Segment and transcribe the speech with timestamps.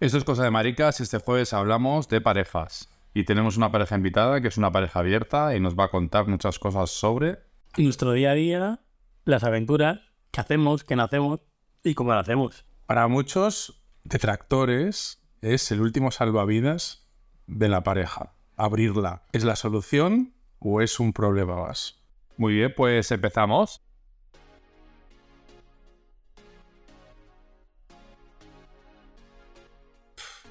[0.00, 2.88] Esto es cosa de maricas y este jueves hablamos de parejas.
[3.14, 6.28] Y tenemos una pareja invitada que es una pareja abierta y nos va a contar
[6.28, 7.40] muchas cosas sobre...
[7.76, 8.80] Nuestro día a día,
[9.24, 9.98] las aventuras,
[10.30, 11.40] qué hacemos, qué no hacemos
[11.82, 12.64] y cómo lo hacemos.
[12.86, 17.08] Para muchos detractores es el último salvavidas
[17.48, 18.34] de la pareja.
[18.56, 19.24] Abrirla.
[19.32, 22.00] ¿Es la solución o es un problema más?
[22.36, 23.82] Muy bien, pues empezamos.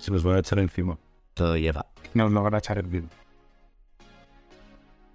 [0.08, 0.98] Se nos va a echar encima.
[1.34, 1.86] Todo lleva.
[2.14, 3.10] Nos lo van a echar encima.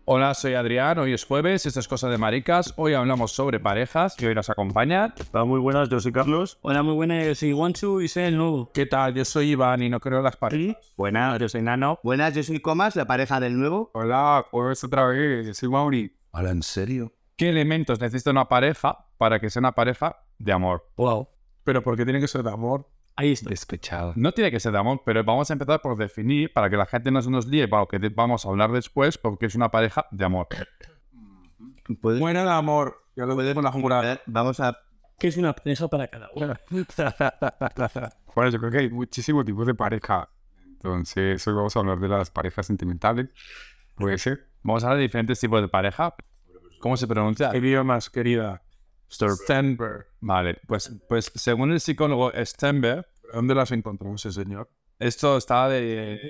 [0.05, 4.21] Hola, soy Adrián, hoy es jueves, esto es Cosa de Maricas, hoy hablamos sobre parejas
[4.21, 5.15] y hoy nos acompaña...
[5.33, 6.59] Hola, muy buenas, yo soy Carlos.
[6.61, 8.71] Hola, muy buenas, yo soy Wanchu y soy el nuevo.
[8.75, 9.15] ¿Qué tal?
[9.15, 10.93] Yo soy Iván y no creo en las parejas.
[10.99, 11.99] Buenas, yo soy Nano.
[12.03, 13.93] Buenas, yo soy Comas, la pareja del nuevo.
[13.95, 16.15] Hola, pues otra vez, yo soy Mauri.
[16.33, 17.15] Hola, ¿en serio?
[17.37, 20.87] ¿Qué elementos necesita una pareja para que sea una pareja de amor?
[20.99, 21.29] Wow.
[21.65, 22.87] ¿Pero por qué tiene que ser de amor?
[23.17, 23.51] Ahí está.
[23.51, 24.13] Despechado.
[24.17, 26.87] No tiene que ser de amor, pero vamos a empezar por definir, para que la
[26.87, 29.71] gente no se nos líe, para lo que vamos a hablar después, porque es una
[29.71, 30.49] pareja de amor.
[32.01, 33.03] ¿Puedes- Buena de amor.
[33.17, 34.15] Ya lo podemos la jurada.
[34.15, 34.79] Eh, Vamos a...
[35.19, 36.55] Que es una pareja para cada uno.
[38.35, 40.29] Bueno, yo creo que hay muchísimos tipos de pareja.
[40.67, 43.29] Entonces, hoy vamos a hablar de las parejas sentimentales.
[43.95, 44.49] Puede ser.
[44.63, 46.15] Vamos a hablar de diferentes tipos de pareja.
[46.81, 47.55] ¿Cómo se pronuncia?
[47.57, 48.63] Idiomas, querida.
[49.13, 50.07] Stenberg.
[50.21, 54.69] Vale, pues, pues según el psicólogo Stenberg, ¿Dónde las encontramos ese señor?
[54.99, 56.21] esto está de...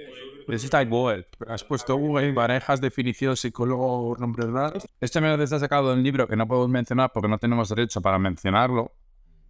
[0.49, 1.27] En Google.
[1.47, 4.89] Has puesto Google, parejas, definición, psicólogo, nombres raros.
[5.01, 7.69] Este me lo está sacado de un libro que no podemos mencionar porque no tenemos
[7.69, 8.93] derecho para mencionarlo.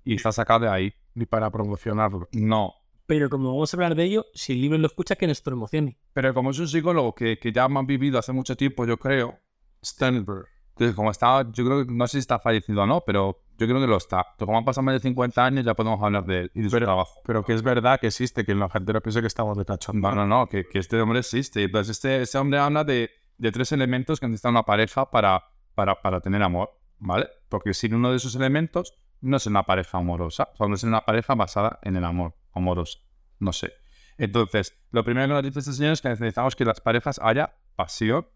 [0.05, 0.95] Y está sacado de ahí.
[1.15, 2.29] Ni para promocionarlo.
[2.33, 2.75] No.
[3.07, 5.99] Pero como vamos a hablar de ello, si el libro lo escucha, que nos promocione.
[6.13, 9.39] Pero como es un psicólogo que, que ya ha vivido hace mucho tiempo, yo creo,
[9.85, 10.47] Stenberg.
[10.83, 13.69] Entonces, como está, yo creo que no sé si está fallecido o no, pero yo
[13.69, 14.19] creo que lo está.
[14.19, 16.71] Entonces, como han pasado más de 50 años, ya podemos hablar de él y de
[16.71, 17.21] su trabajo.
[17.25, 19.65] Pero que es verdad que existe, que la gente no piensa que estamos de.
[19.93, 21.63] No, no, no, que, que este hombre existe.
[21.63, 25.45] Entonces, este, este hombre habla de, de tres elementos que necesita una pareja para,
[25.77, 27.29] para, para tener amor, ¿vale?
[27.49, 30.49] Porque sin uno de esos elementos, no es una pareja amorosa.
[30.55, 32.99] O sea, no es una pareja basada en el amor amoroso.
[33.39, 33.73] No sé.
[34.19, 37.55] Entonces, lo primero que nos dice este señor es que necesitamos que las parejas haya
[37.77, 38.27] pasión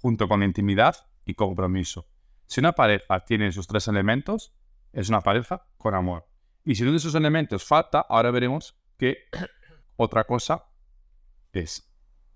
[0.00, 2.06] junto con intimidad y compromiso.
[2.46, 4.54] Si una pareja tiene esos tres elementos,
[4.92, 6.26] es una pareja con amor.
[6.64, 9.18] Y si uno de esos elementos falta, ahora veremos qué
[9.96, 10.64] otra cosa
[11.52, 11.90] es.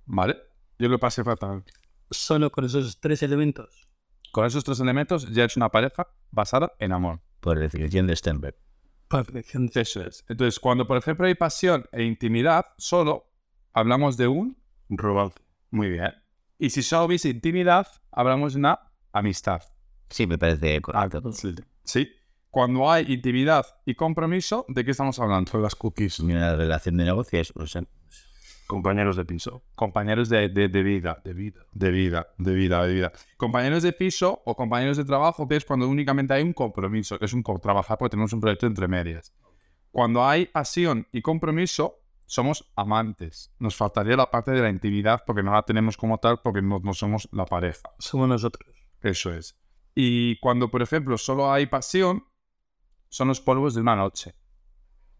[0.04, 0.36] ¿Vale?
[0.78, 1.64] Yo lo pasé fatal.
[2.10, 3.88] Solo con esos tres elementos.
[4.32, 7.20] Con esos tres elementos ya es una pareja basada en amor.
[7.40, 8.56] Por definición de Stenberg.
[9.08, 9.70] Perfección.
[9.74, 10.24] Eso es.
[10.28, 13.32] Entonces, cuando por ejemplo hay pasión e intimidad, solo
[13.72, 15.38] hablamos de un Romance.
[15.70, 16.12] muy bien.
[16.58, 18.80] Y si solo hubiese intimidad, hablamos de una
[19.12, 19.62] amistad.
[20.10, 21.02] Sí, me parece correcto.
[21.84, 22.08] ¿Sí?
[22.50, 25.50] Cuando hay intimidad y compromiso, ¿de qué estamos hablando?
[25.50, 26.18] Son las cookies.
[26.20, 27.82] Una relación de negocios, o sea,
[28.66, 29.62] Compañeros de piso.
[29.74, 31.22] Compañeros de, de- de vida.
[31.24, 31.60] De vida.
[31.72, 33.12] De vida, de vida, de vida.
[33.38, 37.24] Compañeros de piso o compañeros de trabajo, que es cuando únicamente hay un compromiso, que
[37.24, 39.32] es un co- trabajar porque tenemos un proyecto entre medias.
[39.90, 41.97] Cuando hay pasión y compromiso,
[42.28, 43.52] somos amantes.
[43.58, 46.78] Nos faltaría la parte de la intimidad porque no la tenemos como tal, porque no,
[46.78, 47.90] no somos la pareja.
[47.98, 48.70] Somos nosotros.
[49.00, 49.58] Eso es.
[49.94, 52.24] Y cuando, por ejemplo, solo hay pasión,
[53.08, 54.34] son los polvos de una noche.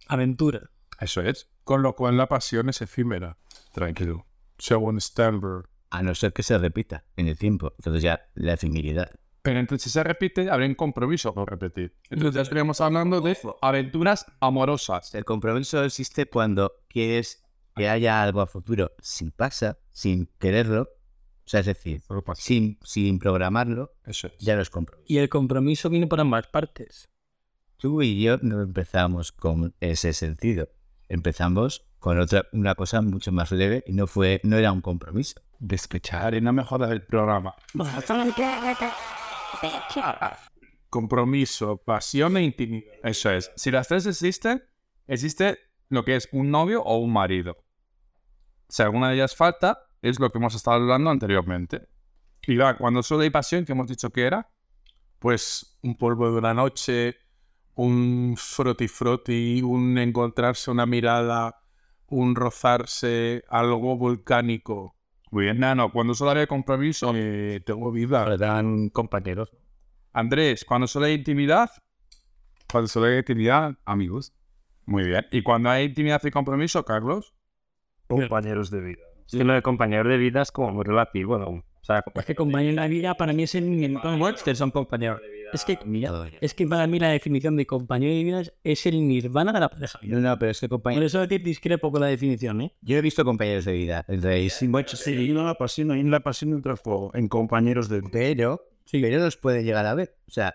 [0.06, 0.70] Aventura.
[1.00, 1.50] Eso es.
[1.64, 3.38] Con lo cual la pasión es efímera.
[3.72, 4.26] Tranquilo.
[4.58, 5.68] Según Stenberg.
[5.90, 7.72] a no ser que se repita en el tiempo.
[7.78, 9.10] Entonces ya la efemeridad.
[9.42, 11.96] Pero entonces, si se repite, habría un compromiso por repetir.
[12.10, 15.14] Entonces, ya estaríamos hablando de aventuras amorosas.
[15.14, 17.44] El compromiso existe cuando quieres
[17.76, 20.82] que haya algo a futuro sin pasa, sin quererlo.
[20.82, 22.02] O sea, es decir,
[22.34, 24.34] sin, sin programarlo, Eso es.
[24.38, 25.06] ya no es compromiso.
[25.08, 27.08] Y el compromiso viene por ambas partes.
[27.78, 30.68] Tú y yo no empezamos con ese sentido.
[31.08, 35.40] Empezamos con otra, una cosa mucho más leve y no fue, no era un compromiso.
[35.58, 37.54] Despechar y no me jodas el programa.
[40.90, 42.92] Compromiso, pasión e intimidad.
[43.02, 43.50] Eso es.
[43.56, 44.62] Si las tres existen,
[45.06, 47.56] existe lo que es un novio o un marido.
[48.68, 51.88] Si alguna de ellas falta, es lo que hemos estado hablando anteriormente.
[52.46, 54.50] Y va, cuando solo hay pasión, que hemos dicho que era,
[55.18, 57.16] Pues un polvo de una noche,
[57.74, 61.60] un froti froti, un encontrarse una mirada,
[62.06, 64.97] un rozarse, algo volcánico.
[65.30, 68.26] Muy bien, Nano, cuando solo hay compromiso, Eh, tengo vida.
[68.32, 69.50] Eran compañeros.
[70.12, 71.70] Andrés, cuando solo hay intimidad,
[72.70, 74.32] Cuando solo hay intimidad, amigos.
[74.84, 75.26] muy bien.
[75.32, 77.34] Y cuando hay intimidad y compromiso, Carlos,
[78.06, 79.02] Compañeros de vida.
[79.26, 81.48] Sí, lo de compañeros de vida es como muy relativo, ¿no?
[81.48, 83.96] O sea, Es que compañero de vida para mí es el
[84.34, 85.37] Ustedes son compañeros de vida.
[85.52, 85.78] Es que,
[86.40, 89.68] es que para mí la definición de compañero de vida es- el nirvana de la
[89.68, 89.98] pareja.
[90.02, 91.06] No, no, pero es que Por compañero.
[91.06, 92.74] eso te discrepo con la definición, ¿eh?
[92.80, 94.04] Yo he visto compañeros de vida.
[94.08, 97.88] Entre sí, Sí, y no la pasión, ahí la pasión entra en juego, en compañeros
[97.88, 98.02] de...
[98.02, 100.16] pero, pero los puede llegar a ver.
[100.26, 100.54] O sea,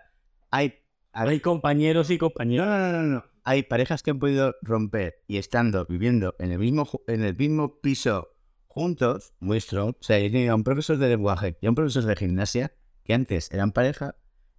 [0.51, 0.73] hay,
[1.11, 2.67] a Hay compañeros y no, compañeros.
[2.67, 3.23] no, no, no, no.
[3.45, 7.81] Hay parejas que han podido romper y estando viviendo en el mismo en el mismo
[7.81, 8.29] piso
[8.67, 9.95] juntos, muy strong.
[9.99, 12.73] O sea, yo tenía un profesor de lenguaje y a un profesor de gimnasia
[13.03, 14.15] que antes eran pareja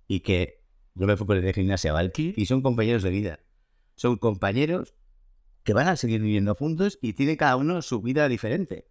[0.09, 0.63] y que
[0.95, 2.13] yo me fui por el de gimnasia, ¿vale?
[2.17, 3.41] Y son compañeros de vida.
[3.97, 4.95] Son compañeros
[5.63, 8.89] que van a seguir viviendo juntos y tienen cada uno su vida diferente.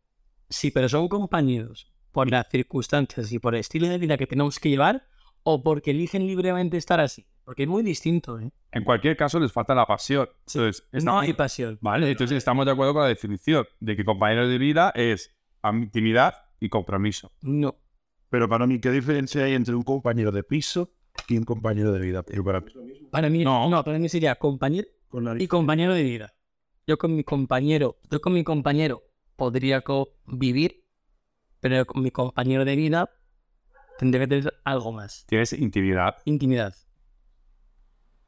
[0.49, 4.59] Sí, pero son compañeros por las circunstancias y por el estilo de vida que tenemos
[4.59, 5.07] que llevar
[5.43, 7.25] o porque eligen libremente estar así.
[7.43, 8.51] Porque es muy distinto, ¿eh?
[8.71, 10.29] En cualquier caso, les falta la pasión.
[10.47, 11.77] Entonces, No estamos- hay pasión.
[11.81, 16.33] Vale, entonces estamos de acuerdo con la definición de que compañero de vida es intimidad
[16.59, 17.31] y compromiso.
[17.41, 17.75] No.
[18.29, 20.91] Pero para mí, ¿qué diferencia hay entre un compañero de piso
[21.27, 22.23] y un compañero de vida?
[22.23, 22.71] Pero para mí.
[23.11, 24.87] Para mí no, para mí sería compañero
[25.37, 26.33] y compañero de vida.
[26.85, 29.03] Yo con mi compañero, yo con mi compañero
[29.35, 30.85] podría convivir,
[31.59, 33.09] pero con mi compañero de vida
[33.97, 35.25] tendría que tener algo más.
[35.27, 36.17] Tienes intimidad.
[36.25, 36.75] Intimidad.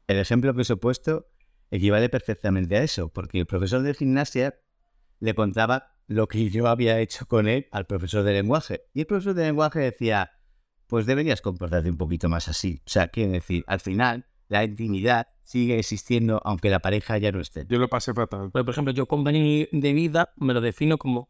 [0.06, 1.26] El ejemplo que os he puesto
[1.70, 4.58] equivale perfectamente a eso, porque el profesor de gimnasia
[5.18, 8.84] le contaba lo que yo había hecho con él al profesor de lenguaje.
[8.94, 10.30] Y el profesor de lenguaje decía,
[10.86, 12.80] pues deberías comportarte un poquito más así.
[12.86, 17.40] O sea, quiere decir, al final, la intimidad sigue existiendo aunque la pareja ya no
[17.40, 17.66] esté.
[17.68, 18.50] Yo lo pasé fatal.
[18.50, 21.28] Pues, por ejemplo, yo compañero de vida me lo defino como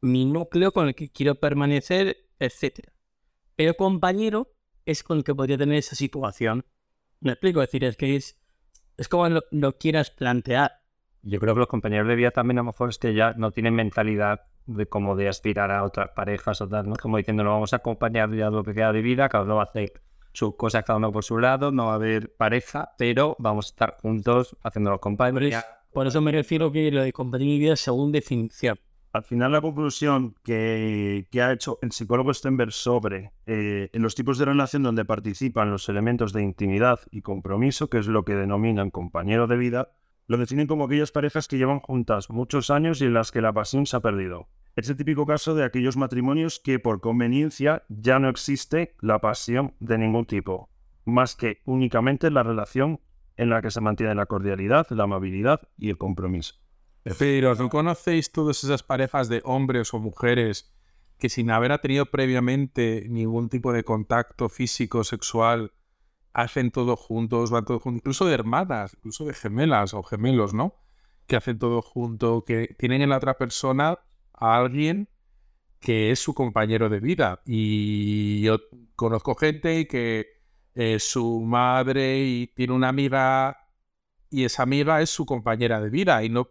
[0.00, 2.90] mi núcleo con el que quiero permanecer, etc.
[3.56, 4.52] Pero compañero
[4.84, 6.64] es con el que podría tener esa situación.
[7.20, 8.38] Me explico, es decir, es que es,
[8.96, 10.82] es como lo, lo quieras plantear.
[11.22, 13.50] Yo creo que los compañeros de vida también a lo mejor es que ya no
[13.50, 16.96] tienen mentalidad de como de aspirar a otras parejas o tal, ¿no?
[16.96, 19.62] Como diciendo, nos vamos a acompañar ya lo que queda de vida, cada uno va
[19.62, 19.92] a hacer
[20.32, 23.68] sus cosas, cada uno por su lado, no va a haber pareja, pero vamos a
[23.70, 25.00] estar juntos haciendo los
[25.42, 28.78] eso, por eso me refiero que lo de compañero de vida es según definición.
[29.12, 34.14] Al final, la conclusión que, que ha hecho el psicólogo Stenberg sobre eh, en los
[34.14, 38.34] tipos de relación donde participan los elementos de intimidad y compromiso, que es lo que
[38.34, 39.88] denominan compañero de vida,
[40.26, 43.52] lo definen como aquellas parejas que llevan juntas muchos años y en las que la
[43.52, 44.48] pasión se ha perdido.
[44.74, 49.74] Es el típico caso de aquellos matrimonios que por conveniencia ya no existe la pasión
[49.80, 50.68] de ningún tipo,
[51.04, 53.00] más que únicamente la relación
[53.36, 56.56] en la que se mantiene la cordialidad, la amabilidad y el compromiso.
[57.18, 60.74] Pero ¿no conocéis todas esas parejas de hombres o mujeres
[61.18, 65.72] que sin haber tenido previamente ningún tipo de contacto físico, sexual,
[66.36, 70.74] hacen todo juntos, van todos juntos, incluso de hermanas, incluso de gemelas o gemelos, ¿no?
[71.26, 73.98] Que hacen todo junto, que tienen en la otra persona
[74.34, 75.08] a alguien
[75.80, 77.40] que es su compañero de vida.
[77.46, 78.58] Y yo
[78.96, 80.26] conozco gente que
[80.74, 83.70] eh, su madre y tiene una amiga
[84.28, 86.50] y esa amiga es su compañera de vida y no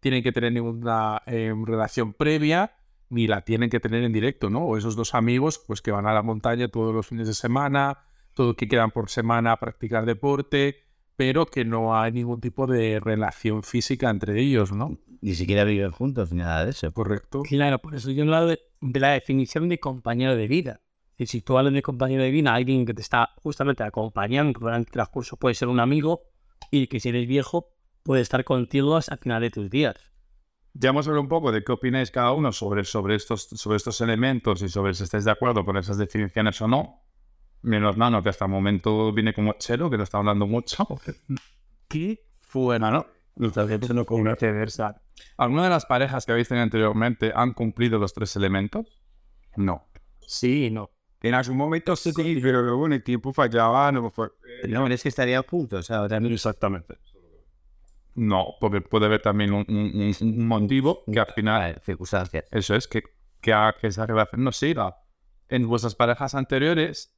[0.00, 2.74] tienen que tener ninguna eh, relación previa
[3.10, 4.64] ni la tienen que tener en directo, ¿no?
[4.64, 8.08] O esos dos amigos, pues que van a la montaña todos los fines de semana,
[8.34, 10.84] todo que quedan por semana a practicar deporte,
[11.16, 14.98] pero que no hay ningún tipo de relación física entre ellos, ¿no?
[15.20, 16.92] Ni siquiera viven juntos ni nada de eso.
[16.92, 17.42] Correcto.
[17.42, 20.80] Claro, por eso yo hablo de, de la definición de compañero de vida.
[21.16, 24.88] Y si tú hablas de compañero de vida, alguien que te está justamente acompañando durante
[24.88, 26.22] el transcurso puede ser un amigo
[26.70, 27.70] y que si eres viejo
[28.02, 29.94] puede estar contigo hasta el final de tus días.
[30.74, 34.00] Ya hemos hablado un poco de qué opináis cada uno sobre, sobre, estos, sobre estos
[34.00, 37.00] elementos y sobre si estáis de acuerdo con esas definiciones o no.
[37.64, 40.86] Menos Nano, que hasta el momento viene como chero, que no está hablando mucho.
[41.88, 43.06] ¿Qué fuera, no?
[44.06, 45.00] con viceversa.
[45.38, 49.00] ¿Alguna de las parejas que habéis tenido anteriormente han cumplido los tres elementos?
[49.56, 49.88] No.
[50.20, 50.90] Sí y no.
[51.22, 54.28] En algún momento sí, pero luego en el tiempo fallaba, no fue.
[54.68, 56.34] No, es que estarían juntos ahora mismo.
[56.34, 56.98] Exactamente.
[58.14, 62.44] No, porque puede haber también un, un- un motivo que al final, circunstancias.
[62.50, 63.02] eso es, que,
[63.40, 64.96] que, que esa relación no siga.
[65.48, 67.13] En vuestras parejas anteriores, a-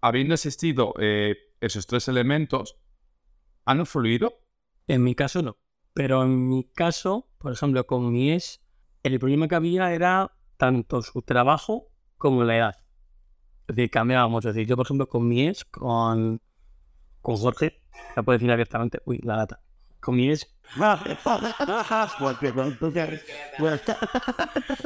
[0.00, 2.78] habiendo existido eh, esos tres elementos,
[3.64, 4.40] ¿han fluido?
[4.86, 5.58] En mi caso no.
[5.92, 8.60] Pero en mi caso, por ejemplo, con mi ex,
[9.02, 12.76] el problema que había era tanto su trabajo como la edad.
[13.68, 14.44] Es decir, cambiábamos.
[14.44, 16.40] Es decir, yo, por ejemplo, con mi ex, con,
[17.20, 17.82] con Jorge,
[18.14, 19.60] ya puedo decir abiertamente, uy, la gata.
[20.00, 20.46] Con mi ex.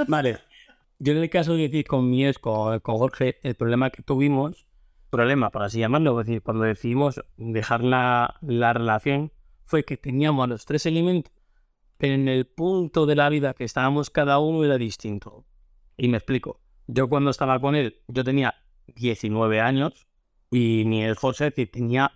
[0.09, 0.39] vale.
[0.99, 4.03] Yo en el caso de decir con mi ex, con, con Jorge, el problema que
[4.03, 4.67] tuvimos,
[5.11, 9.33] problema, por así llamarlo, es decir, cuando decidimos dejar la, la relación,
[9.65, 11.33] fue que teníamos los tres elementos,
[11.97, 15.45] pero en el punto de la vida que estábamos cada uno era distinto.
[15.97, 16.61] Y me explico.
[16.87, 18.55] Yo cuando estaba con él, yo tenía
[18.87, 20.07] 19 años
[20.53, 22.11] Y mi el José decir, tenía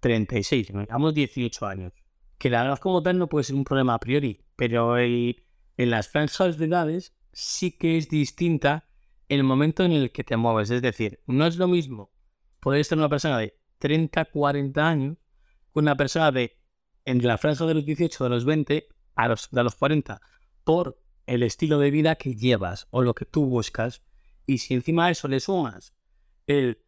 [0.00, 1.92] 36, nos llevamos 18 años.
[2.38, 5.42] Que la edad como tal no puede ser un problema a priori, pero el-
[5.76, 8.86] en las franjas de edades sí que es distinta
[9.28, 10.70] el momento en el que te mueves.
[10.70, 12.10] Es decir, no es lo mismo
[12.60, 15.16] poder estar una persona de 30, 40 años
[15.72, 16.58] con una persona de
[17.04, 20.20] en la franja de los 18, de los 20 a los, de los 40,
[20.64, 24.02] por el estilo de vida que llevas o lo que tú buscas.
[24.46, 25.94] Y si encima a eso le sumas
[26.46, 26.82] el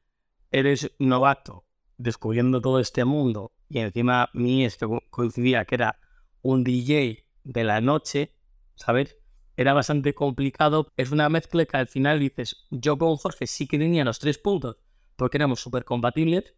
[0.51, 5.99] eres novato descubriendo todo este mundo y encima mi esto co- coincidía que era
[6.43, 8.35] un DJ de la noche,
[8.75, 9.17] ¿sabes?
[9.57, 10.89] Era bastante complicado.
[10.97, 14.39] Es una mezcla que al final dices, yo con Jorge sí que tenía los tres
[14.39, 14.77] puntos
[15.23, 16.57] porque éramos súper compatibles,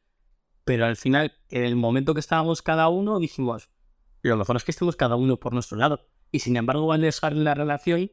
[0.64, 3.68] pero al final, en el momento que estábamos cada uno, dijimos,
[4.22, 6.08] lo mejor es que estemos cada uno por nuestro lado.
[6.32, 8.10] Y sin embargo, al dejar la relación,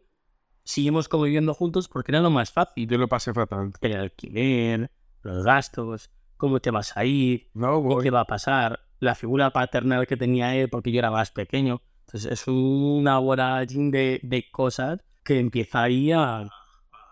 [0.65, 2.86] seguimos conviviendo juntos porque era lo más fácil.
[2.86, 3.72] Yo lo pasé fatal.
[3.79, 4.91] El alquiler,
[5.22, 8.03] los gastos, cómo te vas a ir, No, qué voy.
[8.03, 11.81] te va a pasar, la figura paternal que tenía él porque yo era más pequeño.
[12.08, 16.50] Entonces es una vorágine de, de cosas que empieza ahí a,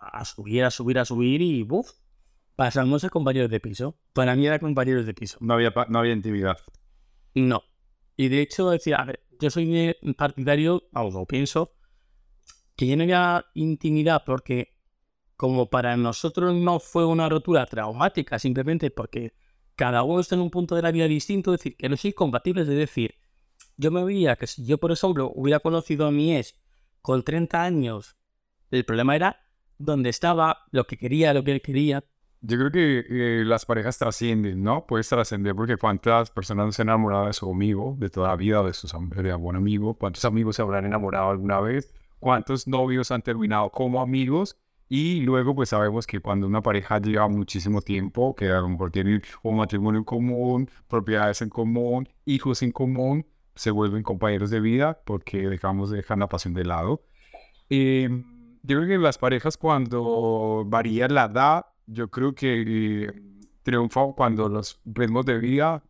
[0.02, 1.92] a subir, a subir, a subir y ¡buf!
[2.60, 3.96] Pasamos a compañeros de piso.
[4.12, 5.38] Para mí era compañeros de piso.
[5.40, 6.58] No había, no había intimidad.
[7.34, 7.64] No.
[8.18, 11.72] Y de hecho, decía, a ver, yo soy partidario, vamos, o pienso,
[12.76, 14.76] que ya no había intimidad porque
[15.38, 19.36] como para nosotros no fue una rotura traumática, simplemente porque
[19.78, 22.12] cada uno está en un punto de la vida distinto, es decir, que no soy
[22.12, 23.16] compatibles, es decir,
[23.78, 26.60] yo me veía que si yo, por ejemplo, hubiera conocido a mi ex
[27.02, 28.18] con 30 años,
[28.70, 29.48] el problema era
[29.78, 32.04] dónde estaba, lo que quería, lo que él quería,
[32.42, 34.86] Yo creo que eh, las parejas trascienden, ¿no?
[34.86, 38.64] Puedes trascender porque cuántas personas se han enamorado de su amigo de toda la vida,
[38.64, 43.22] de su de buen amigo, cuántos amigos se habrán enamorado alguna vez, cuántos novios han
[43.22, 44.58] terminado como amigos
[44.92, 48.90] y luego pues sabemos que cuando una pareja lleva muchísimo tiempo, que a lo mejor
[48.90, 54.60] tienen un matrimonio en común, propiedades en común, hijos en común, se vuelven compañeros de
[54.60, 57.04] vida porque dejamos de dejar la pasión de lado.
[57.70, 58.10] Eh,
[58.64, 62.64] yo creo que las parejas cuando varía la edad, yo creo que
[63.06, 63.22] eh,
[63.64, 65.84] triunfa cuando los ritmos de vida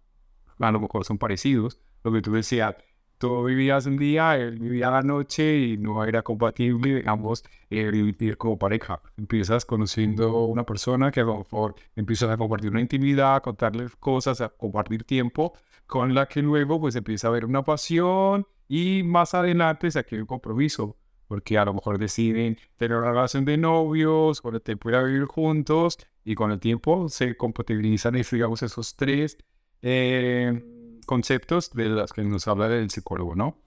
[0.60, 1.79] a lo mejor son parecidos.
[2.03, 2.75] Lo que tú decías,
[3.18, 8.58] tú vivías un día, él vivía la noche y no era compatible, digamos, vivir como
[8.58, 9.01] pareja.
[9.18, 14.41] Empiezas conociendo una persona que a lo mejor empiezas a compartir una intimidad, contarle cosas,
[14.41, 15.53] a compartir tiempo,
[15.88, 20.22] con la que luego pues empieza a haber una pasión y más adelante se adquiere
[20.22, 20.96] un compromiso
[21.29, 25.03] porque a lo mejor deciden tener una relación de novios, con el tiempo ir a
[25.03, 29.38] vivir juntos, y con el tiempo se compatibilizan, digamos, esos tres
[29.83, 33.62] eh, conceptos de los que nos habla el psicólogo, ¿no?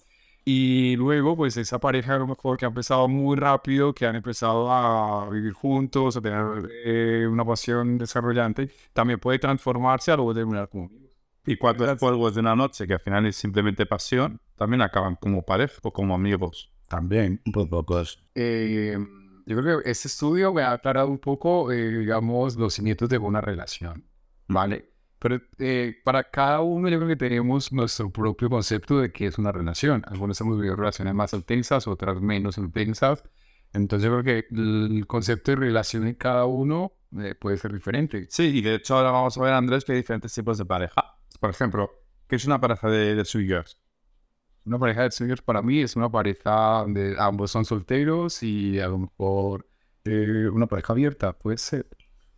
[0.44, 4.16] Y luego, pues esa pareja a lo mejor que ha empezado muy rápido, que han
[4.16, 10.34] empezado a vivir juntos, a tener eh, una pasión desarrollante, también puede transformarse a luego
[10.34, 11.16] terminar como amigos.
[11.46, 15.42] Y cuando es de una noche, que al final es simplemente pasión, también acaban como
[15.42, 16.71] pareja o como amigos.
[16.92, 17.40] También.
[17.46, 18.22] Muy pocos.
[18.34, 18.98] Eh,
[19.46, 23.16] yo creo que este estudio me ha aclarado un poco, eh, digamos, los cimientos de
[23.16, 24.04] una relación,
[24.46, 24.90] ¿vale?
[25.18, 29.38] Pero eh, para cada uno yo creo que tenemos nuestro propio concepto de qué es
[29.38, 30.02] una relación.
[30.06, 33.24] Algunos hemos vivido relaciones más intensas, otras menos intensas.
[33.72, 38.26] Entonces yo creo que el concepto de relación en cada uno eh, puede ser diferente.
[38.28, 41.16] Sí, y de hecho ahora vamos a ver, Andrés, que hay diferentes tipos de pareja.
[41.40, 41.90] Por ejemplo,
[42.28, 43.81] ¿qué es una pareja de, de swingers?
[44.64, 48.88] Una pareja de swingers para mí es una pareja donde ambos son solteros y a
[48.88, 49.66] lo mejor
[50.04, 51.86] eh, una pareja abierta, puede ser.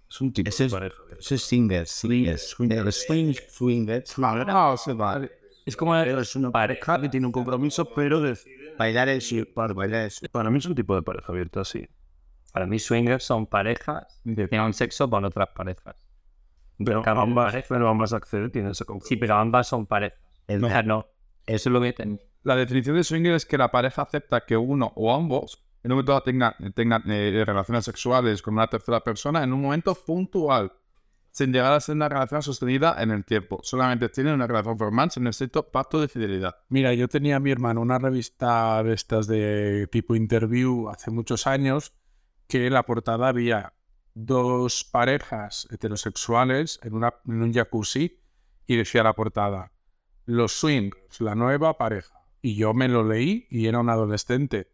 [0.09, 1.03] Es un tipo Ese de es- pareja.
[1.19, 1.91] Eso es swingers.
[1.91, 2.49] Swingers.
[2.51, 3.07] Swingers.
[3.07, 4.19] Swing, swingers.
[4.19, 5.31] No, se vale.
[5.67, 8.75] es como Es una pareja que tiene un compromiso, pero decide.
[8.79, 9.23] Bailar el.
[9.55, 10.29] Bailar el.
[10.31, 11.87] Para mí es un tipo de pareja abierta, sí.
[12.53, 15.97] Para mí, swingers son parejas que tienen sexo con otras parejas.
[16.79, 19.09] Pero Cada ambas, pareja- pero ambas acceden, tienen ese compromiso.
[19.09, 20.19] Sí, pero ambas son parejas.
[20.47, 21.07] El- O sea, no.
[21.47, 24.57] Eso es lo que ten- La definición de swinger es que la pareja acepta que
[24.57, 29.53] uno o ambos en un momento tengan, eh, relaciones sexuales con una tercera persona en
[29.53, 30.73] un momento puntual,
[31.31, 33.61] sin llegar a ser una relación sostenida en el tiempo.
[33.63, 36.57] Solamente tienen una relación formal sin estricto pacto de fidelidad.
[36.71, 41.47] Mira, yo tenía a mi hermano una revista de estas de tipo interview hace muchos
[41.47, 41.93] años
[42.49, 43.75] que en la portada había
[44.15, 48.21] dos parejas heterosexuales en, una, en un jacuzzi
[48.67, 49.73] y decía la portada,
[50.27, 52.15] los swingers, la nueva pareja.
[52.43, 54.73] Y yo me lo leí y era un adolescente.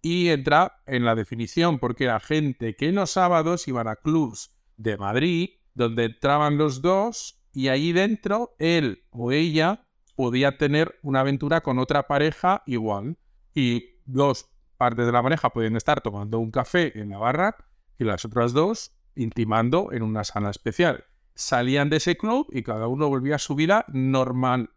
[0.00, 4.96] Y entra en la definición porque era gente que los sábados iban a clubs de
[4.96, 11.62] Madrid donde entraban los dos y ahí dentro él o ella podía tener una aventura
[11.62, 13.16] con otra pareja igual.
[13.54, 17.56] Y dos partes de la pareja podían estar tomando un café en la barra
[17.98, 21.04] y las otras dos intimando en una sala especial.
[21.34, 24.70] salían de ese club y cada uno volvía a su vida normal.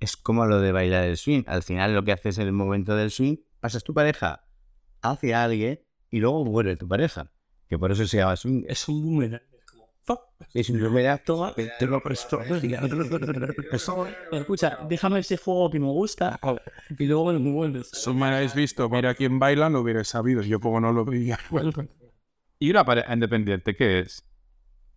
[0.00, 1.44] Es como lo de bailar el swing.
[1.46, 4.44] Al final lo que haces en el momento del swing, pasas tu pareja
[5.02, 5.80] hacia alguien
[6.10, 7.30] y luego vuelve tu pareja.
[7.68, 8.64] Que por eso se llama swing.
[8.66, 9.42] Es un boomerang.
[10.54, 12.40] Es un número Toma, Te lo presto.
[14.32, 16.40] Escucha, déjame ese fuego que me gusta
[16.98, 17.92] y luego me vuelves.
[17.92, 20.42] Eso me habéis visto, mira quién baila, lo hubiera sabido.
[20.42, 21.38] Yo como no lo veía.
[22.58, 24.24] ¿Y una pareja independiente qué es?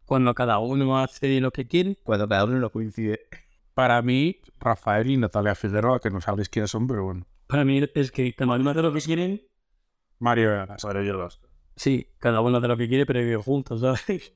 [0.06, 3.28] Cuando cada uno hace lo que quiere, cuando cada uno no coincide.
[3.74, 7.26] Para mí, Rafael y Natalia Figueroa, que no sabéis quiénes son, pero bueno.
[7.48, 9.42] para mí es que cada uno hace lo que quieren.
[10.20, 10.86] Mario Eras.
[11.76, 14.34] Sí, cada uno hace lo que quiere, pero viven juntos, ¿sabes?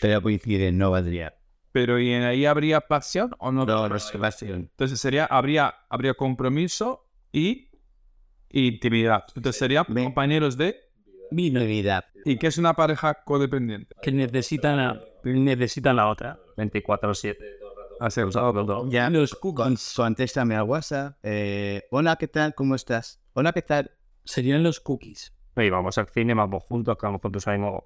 [0.00, 1.34] Pero coincide, no valdría.
[1.72, 3.64] Pero ¿y en ahí habría pasión o no?
[3.64, 4.70] No, no es pasión.
[4.70, 7.70] Entonces sería, habría, habría compromiso y
[8.50, 9.24] intimidad.
[9.34, 10.04] Entonces serían Ven.
[10.04, 10.76] compañeros de...
[11.30, 11.60] Vida.
[11.62, 12.04] Vida.
[12.24, 13.94] ¿Y qué es una pareja codependiente?
[14.02, 16.40] Que necesitan a, necesitan la otra.
[16.56, 17.36] 24-7.
[18.00, 18.88] Usado todo.
[18.90, 19.10] Ya.
[19.40, 19.76] Con-.
[19.96, 21.18] Contéstame al WhatsApp.
[21.22, 22.54] Eh, Hola, ¿qué tal?
[22.54, 23.20] ¿Cómo estás?
[23.34, 23.90] Hola, ¿qué tal?
[24.24, 25.34] Serían los cookies.
[25.56, 27.84] Y vamos al cine, vamos juntos, quedamos juntos, amigos,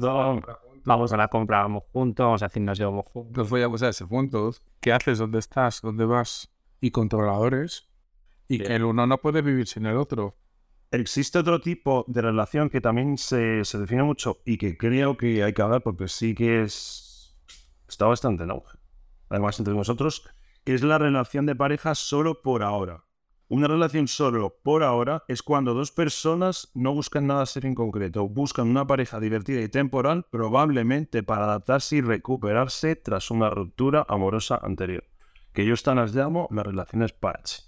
[0.00, 0.40] dos,
[0.84, 3.36] vamos a la compra, vamos juntos, vamos al gimnasio, vamos juntos.
[3.36, 4.52] Nos voy a usar ese punto.
[4.80, 5.18] ¿Qué haces?
[5.18, 5.80] ¿Dónde estás?
[5.82, 6.52] ¿Dónde vas?
[6.80, 7.88] Y controladores.
[8.46, 10.36] Y que el uno no puede vivir sin el otro.
[10.92, 15.42] Existe otro tipo de relación que también se, se define mucho y que creo que
[15.42, 17.34] hay que hablar porque sí que es
[17.88, 18.83] está bastante en auge.
[19.34, 20.28] Además, entre nosotros,
[20.64, 23.02] es la relación de pareja solo por ahora.
[23.48, 28.28] Una relación solo por ahora es cuando dos personas no buscan nada serio en concreto,
[28.28, 34.60] buscan una pareja divertida y temporal, probablemente para adaptarse y recuperarse tras una ruptura amorosa
[34.62, 35.02] anterior.
[35.52, 37.62] Que yo estas las llamo las relaciones patch.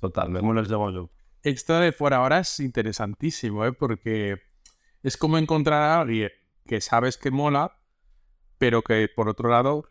[0.00, 1.10] Total, ¿cómo las llamo yo?
[1.44, 3.72] Esto de fuera ahora es interesantísimo, ¿eh?
[3.72, 4.42] Porque
[5.04, 6.30] es como encontrar a alguien
[6.66, 7.78] que sabes que mola,
[8.58, 9.84] pero que por otro lado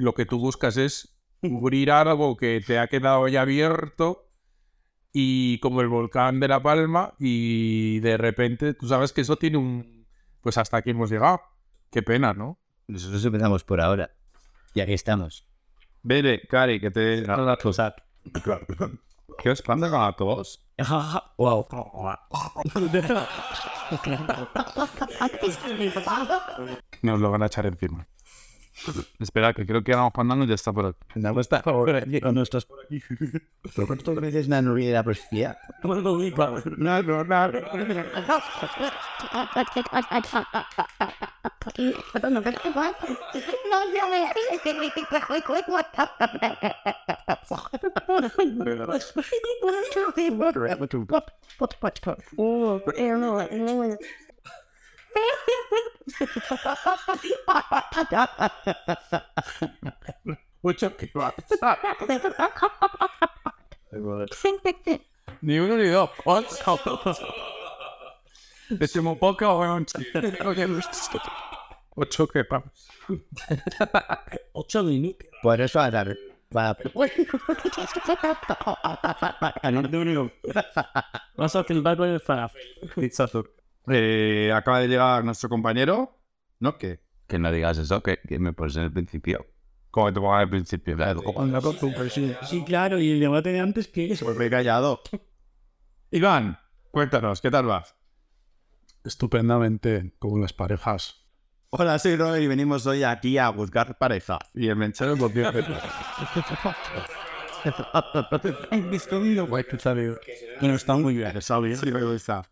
[0.00, 4.26] lo que tú buscas es cubrir algo que te ha quedado ya abierto
[5.12, 9.58] y como el volcán de La Palma y de repente tú sabes que eso tiene
[9.58, 10.06] un...
[10.40, 11.42] Pues hasta aquí hemos llegado.
[11.90, 12.58] Qué pena, ¿no?
[12.86, 14.10] Nosotros empezamos por ahora.
[14.74, 15.46] Y aquí estamos.
[16.02, 17.22] Vele, Cari, que te...
[19.38, 20.66] ¿Qué os pasa con a todos?
[21.36, 21.66] wow.
[27.02, 28.06] Nos lo van a echar encima.
[29.18, 30.98] Espera, que creo que éramos Fernando ya está por aquí.
[31.16, 32.20] No estás por aquí.
[32.20, 33.02] No estás por aquí.
[33.86, 35.58] ¿Cuántas veces me han olvidado la profecía?
[35.82, 37.50] No, no, no.
[65.42, 66.10] Ni uno ni dos.
[68.68, 69.86] Decimos poco o un
[71.96, 72.88] Ocho que vamos.
[74.52, 75.28] Ocho minutos.
[75.42, 76.16] Por eso a dar.
[81.36, 82.62] Vas a filmar con el falafel.
[83.88, 86.16] Eh, acaba de llegar nuestro compañero.
[86.58, 86.76] ¿No?
[86.76, 87.00] ¿Qué?
[87.30, 89.46] Que no digas eso, que, que me pones en el principio.
[89.92, 90.96] Como te pongas al principio.
[92.42, 94.20] Sí, claro, y el debate de antes que es.
[94.36, 95.00] Me he callado.
[96.10, 96.58] Iván,
[96.90, 97.94] cuéntanos, ¿qué tal vas?
[99.04, 101.24] Estupendamente, como las parejas.
[101.70, 104.40] Hola, soy Roy y venimos hoy aquí a buscar pareja.
[104.52, 105.42] Y el menchero por ti.
[110.60, 111.40] Bueno, está muy bien.
[111.40, 112.42] Sí, me gusta.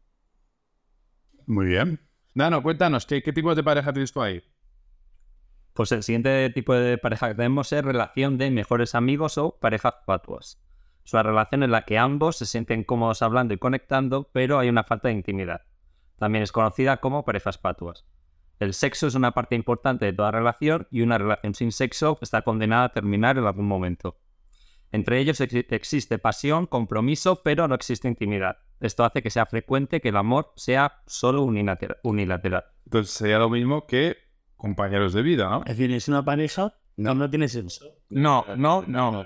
[1.46, 2.00] Muy bien.
[2.34, 4.40] Nano, cuéntanos, ¿qué, qué tipos de pareja tienes tú ahí?
[5.78, 9.94] Pues el siguiente tipo de pareja que tenemos es relación de mejores amigos o parejas
[10.04, 10.60] fatuas.
[11.04, 14.68] Es una relación en la que ambos se sienten cómodos hablando y conectando, pero hay
[14.68, 15.60] una falta de intimidad.
[16.18, 18.06] También es conocida como parejas fatuas.
[18.58, 22.42] El sexo es una parte importante de toda relación y una relación sin sexo está
[22.42, 24.18] condenada a terminar en algún momento.
[24.90, 28.56] Entre ellos ex- existe pasión, compromiso, pero no existe intimidad.
[28.80, 32.64] Esto hace que sea frecuente que el amor sea solo unilateral.
[32.84, 34.26] Entonces sería lo mismo que
[34.58, 35.60] compañeros de vida, ¿no?
[35.60, 37.86] Es decir, es una pareja no, no tiene sexo.
[38.10, 39.24] No, no, no.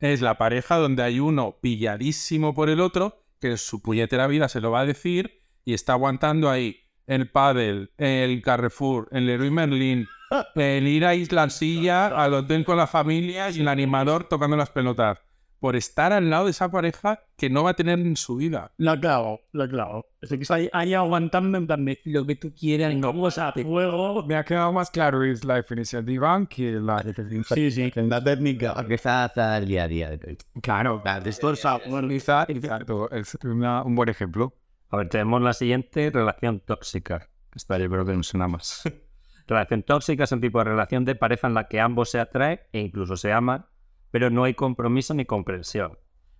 [0.00, 4.48] Es la pareja donde hay uno pilladísimo por el otro, que en su puñetera vida
[4.48, 9.50] se lo va a decir y está aguantando ahí el pádel, el Carrefour, el Leroy
[9.50, 10.08] Merlin,
[10.56, 14.70] el ir a Isla Silla, al hotel con la familia y el animador tocando las
[14.70, 15.20] pelotas.
[15.62, 18.72] Por estar al lado de esa pareja que no va a tener en su vida.
[18.78, 20.06] Lo clavo, lo clavo.
[20.20, 23.52] Es que está ahí, ahí aguantando en plan de lo que tú quieras, vamos a
[23.52, 24.26] fuego.
[24.26, 27.44] Me ha quedado más claro es la definición de Iván que la definición.
[27.56, 27.92] Sí, sí.
[27.94, 28.74] La técnica.
[28.88, 30.18] Que está hasta el día a día.
[30.60, 31.78] Claro, La destorsa.
[32.48, 34.54] Exacto, es una- un buen ejemplo.
[34.90, 37.28] A ver, tenemos la siguiente relación tóxica.
[37.54, 38.82] Esta yo creo que no suena más.
[39.46, 42.60] relación tóxica es un tipo de relación de pareja en la que ambos se atraen
[42.72, 43.64] e incluso se aman,
[44.12, 45.98] pero no hay compromiso ni comprensión.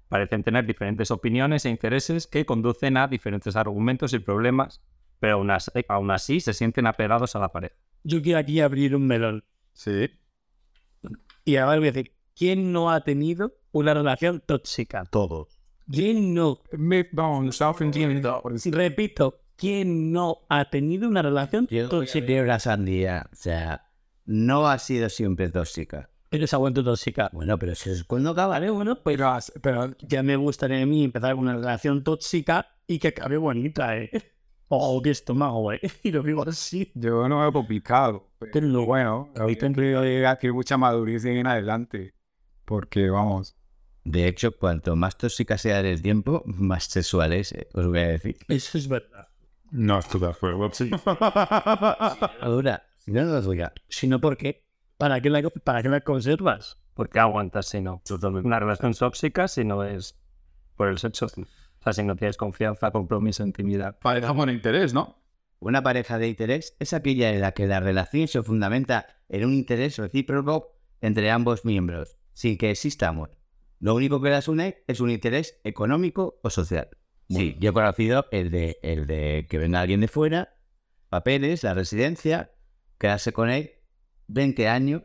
[0.09, 4.83] Parecen tener diferentes opiniones e intereses que conducen a diferentes argumentos y problemas,
[5.19, 7.75] pero aún así, aún así se sienten apegados a la pareja.
[8.05, 9.45] Yo quiero aquí abrir un melón.
[9.73, 10.11] Sí.
[11.47, 15.05] Y ahora voy a decir, ¿quién no ha tenido una relación tóxica?
[15.11, 15.59] Todos.
[15.91, 16.61] ¿Quién no?
[16.73, 18.43] Me, vamos, está ofendiendo.
[18.67, 22.27] Repito, ¿quién no ha tenido una relación Yo tóxica?
[22.27, 23.31] creo la sandía.
[23.33, 23.91] O sea,
[24.27, 26.11] no ha sido siempre tóxica.
[26.33, 27.29] Pero ha vuelto tóxica.
[27.35, 28.55] Bueno, pero eso es cuando acaba.
[28.55, 32.69] Vale, bueno, pues Pero, pero ya me gustaría a mí empezar con una relación tóxica
[32.87, 34.11] y que acabe bonita, ¿eh?
[34.69, 35.81] Oh, qué estómago, ¿eh?
[36.03, 36.91] Y lo digo así.
[36.95, 38.31] yo no he complicado.
[38.51, 38.87] Pero no.
[38.87, 42.15] bueno, ahorita creo que mucha madurez en adelante.
[42.65, 43.55] Porque, vamos,
[44.03, 47.99] De hecho, cuanto más tóxica sea en el tiempo, más sexual es, eh, os voy
[47.99, 48.39] a decir.
[48.49, 49.29] Eso es verdad.
[49.71, 50.71] No estoy de acuerdo.
[52.41, 52.87] Madura.
[53.03, 54.65] Si no, no no, ¿por qué?
[55.03, 56.79] ¿Para qué la, para qué la conservas?
[56.95, 58.03] ¿Por qué aguantas si no?
[58.45, 60.17] Una relación tóxica si no es
[60.77, 61.27] por el sexo.
[61.27, 63.99] O sea, si no tienes confianza, compromiso, intimidad.
[63.99, 65.21] Pareja con interés, ¿no?
[65.59, 69.55] Una pareja de interés es aquella en la que la relación se fundamenta en un
[69.55, 73.37] interés recíproco entre ambos miembros, sin que exista amor.
[73.81, 76.91] Lo único que las une es un interés económico o social.
[77.29, 80.55] Sí, yo he conocido el de, el de que venga alguien de fuera,
[81.09, 82.53] papeles, la residencia,
[82.99, 83.82] quedarse con él
[84.33, 85.03] 20 años,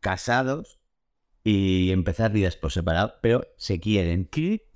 [0.00, 0.78] casados
[1.44, 4.28] y empezar vidas por separado, pero se quieren.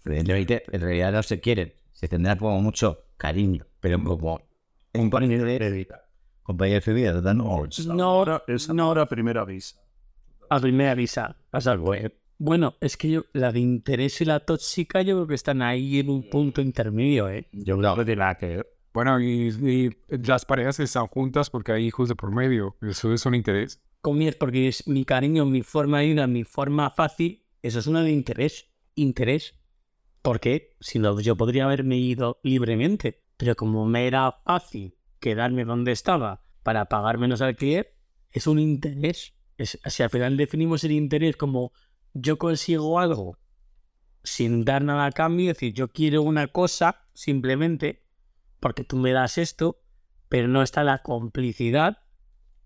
[0.04, 4.40] Evidentemente, en realidad no se quieren, se tendrán como mucho cariño, pero como
[4.92, 5.88] un compañero de
[6.42, 7.66] compañero de vida, total, no.
[7.86, 8.24] No,
[8.74, 9.80] no, la primera visa.
[10.48, 11.36] a primera visa.
[11.52, 12.14] Vas al web.
[12.38, 16.00] Bueno, es que yo, la de interés y la tóxica, yo creo que están ahí
[16.00, 17.46] en un punto intermedio, ¿eh?
[17.52, 18.66] Yo creo No tiene nada que ver.
[18.92, 22.76] Bueno, y, y las parejas están juntas porque hay hijos de por medio.
[22.82, 23.80] Eso es un interés.
[24.00, 27.44] Con mi es porque es mi cariño, mi forma de vida, mi forma fácil.
[27.62, 28.68] Eso es una de interés.
[28.94, 29.54] Interés.
[30.22, 33.22] Porque si no, yo podría haberme ido libremente.
[33.36, 37.94] Pero como me era fácil quedarme donde estaba para pagar menos alquiler,
[38.32, 39.34] es un interés.
[39.56, 41.72] Es, si al final definimos el interés como
[42.12, 43.38] yo consigo algo
[44.22, 48.02] sin dar nada a cambio, es decir, yo quiero una cosa simplemente
[48.60, 49.80] porque tú me das esto,
[50.28, 51.98] pero no está la complicidad,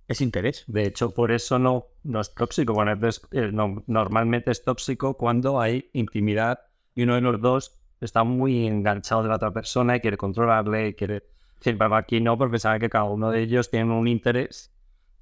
[0.08, 0.64] es interés.
[0.66, 2.74] De hecho, por eso no, no es tóxico.
[2.74, 6.60] Bueno, es eh, no- normalmente es tóxico cuando hay intimidad
[6.94, 10.88] y uno de los dos está muy enganchado de la otra persona y quiere controlarle
[10.88, 11.22] y quiere...
[11.60, 14.70] Sin embargo, aquí no, porque sabe que cada uno de ellos tiene un interés,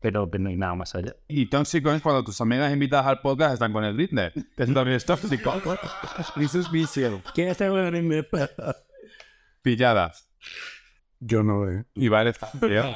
[0.01, 1.15] pero no hay nada más allá.
[1.29, 4.33] Y tóxico es cuando tus amigas invitadas al podcast están con el Grinder.
[4.35, 5.55] Eso también es tóxico.
[6.41, 7.23] Eso es vicio.
[7.33, 8.27] ¿Quién está con el inglés?
[9.63, 10.29] Pilladas.
[11.21, 11.85] Yo no, eh.
[11.95, 12.85] Vale, tío.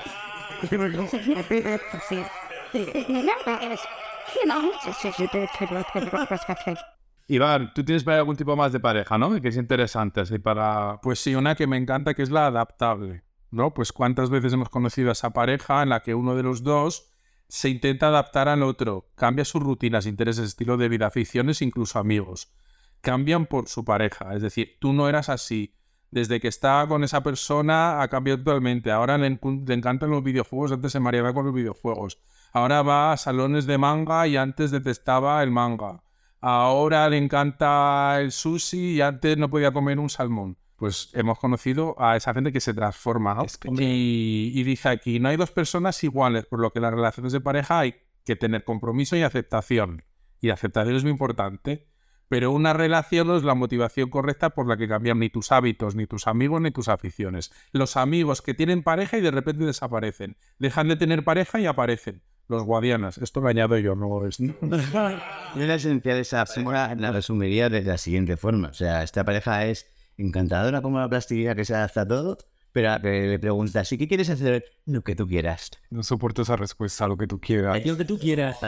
[7.28, 9.40] Iván, tú tienes para algún tipo más de pareja, ¿no?
[9.40, 11.00] Que es interesante, así para...
[11.02, 13.74] Pues sí, una que me encanta que es la adaptable, ¿no?
[13.74, 17.12] Pues cuántas veces hemos conocido a esa pareja en la que uno de los dos
[17.48, 22.52] se intenta adaptar al otro, cambia sus rutinas, intereses, estilo de vida, aficiones, incluso amigos.
[23.00, 25.76] Cambian por su pareja, es decir, tú no eras así.
[26.10, 28.90] Desde que está con esa persona ha cambiado totalmente.
[28.90, 32.18] Ahora le, encantan los videojuegos, antes se mareaba con los videojuegos.
[32.52, 36.02] Ahora va a salones de manga y antes detestaba el manga.
[36.40, 40.56] Ahora le encanta el sushi y antes no podía comer un salmón.
[40.76, 43.46] Pues hemos conocido a esa gente que se transforma, ¿no?
[43.80, 47.32] Y, y dice aquí, no hay dos personas iguales, por lo que en las relaciones
[47.32, 50.04] de pareja hay que tener compromiso y aceptación.
[50.40, 51.88] Y aceptación es muy importante.
[52.28, 55.94] Pero una relación no es la motivación correcta por la que cambian ni tus hábitos,
[55.94, 57.52] ni tus amigos, ni tus aficiones.
[57.72, 60.36] Los amigos que tienen pareja y de repente desaparecen.
[60.58, 62.22] Dejan de tener pareja y aparecen.
[62.48, 63.18] Los guadianas.
[63.18, 64.38] Esto lo añado yo, no es...
[64.38, 68.68] Yo la esencia de esa pareja la resumiría de la siguiente forma.
[68.68, 69.86] O sea, esta pareja es
[70.16, 72.38] encantadora como la plastilina que se adapta a todo,
[72.72, 74.64] pero que le preguntas, ¿y qué quieres hacer?
[74.84, 75.70] Lo que tú quieras.
[75.90, 77.84] No soporto esa respuesta a lo que tú quieras.
[77.84, 78.58] Lo que tú quieras.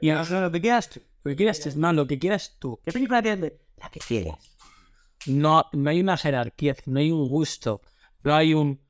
[0.00, 1.00] Y ahora lo que quieras.
[1.22, 1.70] Lo que quieras tú.
[1.76, 2.80] No, lo que quieras tú.
[2.84, 3.52] ¿Qué película tienes?
[3.76, 4.38] La que quieras.
[5.26, 7.82] No, no hay una jerarquía, no hay un gusto.
[8.22, 8.80] No hay un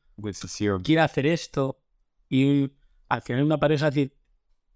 [0.83, 1.81] quiero hacer esto.
[2.29, 2.71] Y
[3.09, 4.17] al final una pareja es decir,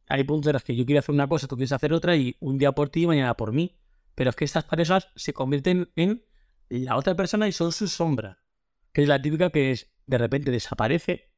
[0.08, 2.36] hay puntos en los que yo quiero hacer una cosa, tú quieres hacer otra y
[2.40, 3.78] un día por ti y mañana por mí.
[4.14, 6.24] Pero es que estas parejas se convierten en
[6.68, 8.42] la otra persona y son su sombra.
[8.92, 11.32] Que es la típica que es, de repente desaparece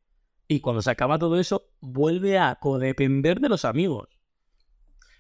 [0.47, 4.09] y cuando se acaba todo eso, vuelve a codepender de los amigos.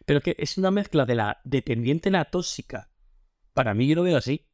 [0.04, 2.90] Pero que es una mezcla de la dependiente a la tóxica.
[3.52, 4.46] Para mí yo lo veo así.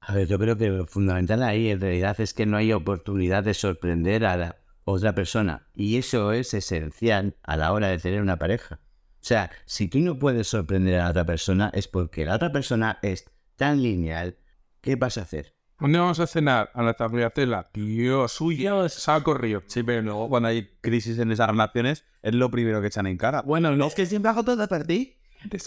[0.00, 3.44] A ver, yo creo que lo fundamental ahí en realidad es que no hay oportunidad
[3.44, 5.68] de sorprender a la otra persona.
[5.74, 8.80] Y eso es esencial a la hora de tener una pareja.
[9.22, 12.50] O sea, si tú no puedes sorprender a la otra persona es porque la otra
[12.50, 14.38] persona es tan lineal.
[14.80, 15.54] ¿Qué vas a hacer?
[15.82, 16.70] ¿Dónde vamos a cenar?
[16.74, 17.68] A la tagliatella.
[17.74, 18.88] Dios, suya.
[18.88, 19.64] Se ha corrido.
[19.66, 23.16] Sí, pero luego cuando hay crisis en esas relaciones es lo primero que echan en
[23.16, 23.42] cara.
[23.42, 23.88] Bueno, no.
[23.88, 25.16] Es que siempre hago todo para ti.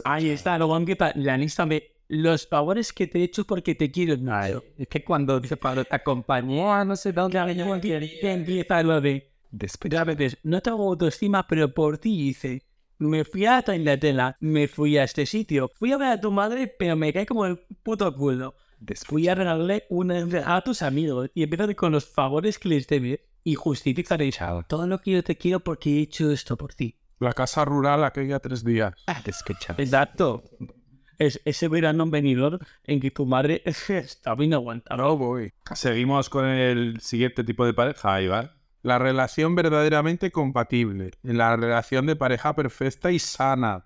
[0.05, 3.91] Ahí está, luego empieza la lista de los favores que te he hecho porque te
[3.91, 4.15] quiero.
[4.15, 4.39] No,
[4.77, 7.37] es que cuando dice Pablo te acompañé a no sé dónde,
[8.21, 12.63] empieza lo de después a veces no tengo autoestima, pero por ti hice.
[12.99, 16.67] Me fui a Inglaterra, me fui a este sitio, fui a ver a tu madre,
[16.67, 18.55] pero me cae como el puto culo.
[19.05, 23.19] Fui a regalarle una a tus amigos y empiezan con los favores que les debes
[23.43, 26.97] y justificaréis todo lo que yo te quiero porque he hecho esto por ti.
[27.19, 28.93] La casa rural aquella tres días.
[29.77, 30.43] Exacto.
[31.17, 35.01] Es ese verano venidor en que tu madre estaba inaguantable.
[35.01, 35.53] No voy.
[35.73, 38.51] Seguimos con el siguiente tipo de pareja, Iván.
[38.81, 41.11] La relación verdaderamente compatible.
[41.23, 43.85] La relación de pareja perfecta y sana.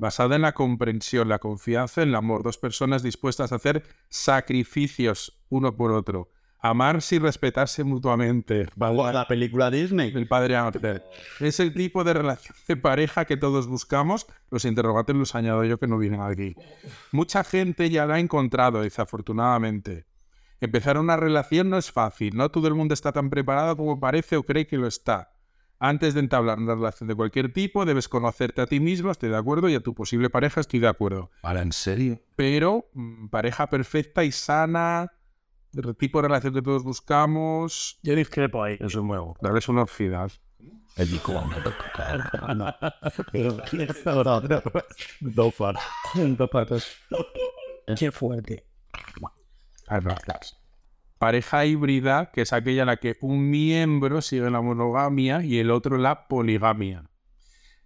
[0.00, 2.42] Basada en la comprensión, la confianza, el amor.
[2.42, 6.30] Dos personas dispuestas a hacer sacrificios uno por otro.
[6.58, 8.66] Amarse y respetarse mutuamente.
[9.12, 10.10] La película Disney.
[10.14, 11.02] El padre Arthur.
[11.38, 14.26] Es el tipo de relación de pareja que todos buscamos.
[14.50, 16.56] Los interrogantes los añado yo que no vienen aquí.
[17.12, 20.06] Mucha gente ya la ha encontrado, desafortunadamente.
[20.62, 22.34] Empezar una relación no es fácil.
[22.38, 25.34] No todo el mundo está tan preparado como parece o cree que lo está.
[25.82, 29.38] Antes de entablar una relación de cualquier tipo, debes conocerte a ti mismo, estoy de
[29.38, 31.30] acuerdo, y a tu posible pareja, estoy de acuerdo.
[31.42, 32.20] ¿Ahora en serio?
[32.36, 35.10] Pero mm, pareja perfecta y sana,
[35.74, 37.98] el tipo de relación que todos buscamos.
[38.02, 38.74] Yo discrepo ahí.
[38.74, 39.38] Eso es nuevo.
[39.40, 40.30] Darles una orfidad.
[40.96, 41.32] El dico.
[47.96, 48.66] Qué fuerte.
[51.20, 55.70] Pareja híbrida, que es aquella en la que un miembro sigue la monogamia y el
[55.70, 57.10] otro la poligamia.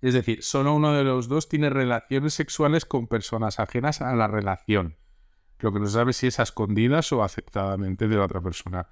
[0.01, 4.29] Es decir, solo uno de los dos tiene relaciones sexuales con personas ajenas a la
[4.29, 4.99] relación.
[5.59, 8.87] Lo que no se sabe si es a escondidas o aceptadamente de la otra persona.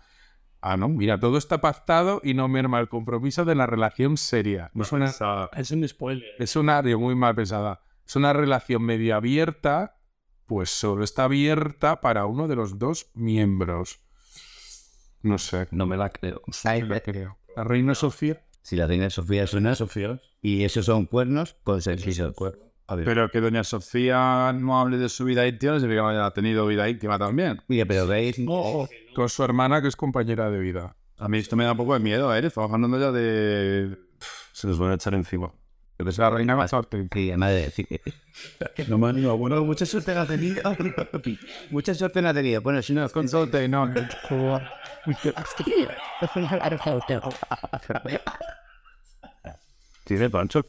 [0.60, 4.72] Ah, no, mira, todo está pactado y no merma el compromiso de la relación seria.
[4.74, 5.12] No es, una,
[5.52, 6.28] Es un spoiler.
[6.40, 7.82] es un área muy mal pensada.
[8.04, 10.00] Es una relación medio abierta,
[10.46, 14.02] pues solo está abierta para uno de los dos miembros.
[15.22, 15.68] No sé.
[15.70, 16.42] No me la creo.
[16.64, 17.38] Ay, la creo.
[17.56, 18.42] La reina Sofía.
[18.62, 20.20] Si la reina Sofía es una Sofía.
[20.40, 22.32] y esos son cuernos, pues el piso.
[22.86, 26.66] Pero que doña Sofía no hable de su vida íntima, significa que no haya tenido
[26.66, 27.60] vida íntima también.
[27.68, 28.36] Mira, pero veis,
[29.14, 30.96] Con su hermana, que es compañera de vida.
[31.18, 32.44] A mí esto me da un poco de miedo, ¿eh?
[32.44, 33.96] Estamos hablando ya de...
[34.52, 35.52] Se nos van a echar encima.
[35.98, 37.08] Lo que es la reina consorte.
[37.12, 37.86] Sí, además de decir
[38.88, 40.62] No me han bueno, mucha suerte no ha tenido.
[41.70, 42.60] mucha suerte no ha tenido.
[42.62, 43.92] Bueno, si no es Consorte, no.
[50.04, 50.64] ¿Tiene pancho el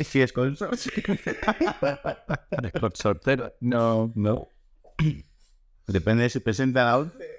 [0.00, 0.56] Si es con
[2.80, 3.54] Consortero.
[3.60, 4.48] No, no.
[5.86, 7.38] Depende de si presenta la 11.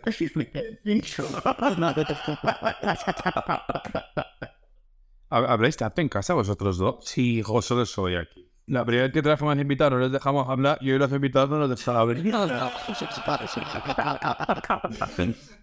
[5.29, 7.03] ¿Hab- ¿Habláis tanto en casa vosotros dos?
[7.05, 8.49] Sí, o solo soy aquí.
[8.67, 11.60] La primera vez que trajimos invitados no les dejamos hablar y hoy los invitados no
[11.60, 12.17] nos dejan hablar.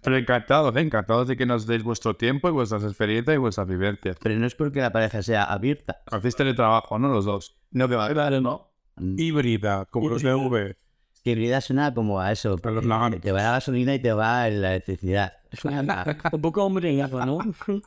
[0.02, 0.80] Pero encantados, ¿eh?
[0.80, 4.16] encantados de que nos deis vuestro tiempo y vuestras experiencias y vuestras vivencias.
[4.22, 6.02] Pero no es porque la pareja sea abierta.
[6.12, 7.08] Hacéis teletrabajo, ¿no?
[7.08, 7.56] Los dos.
[7.72, 8.08] No que va.
[8.08, 8.72] Claro, no.
[9.18, 10.70] Híbrida, como los de V.
[10.70, 10.76] Es
[11.22, 12.56] que híbrida suena como a eso.
[12.62, 13.20] Los lagartos.
[13.20, 15.34] Te va la gasolina y te va la electricidad.
[16.32, 17.38] Un poco hombre gato, ¿no?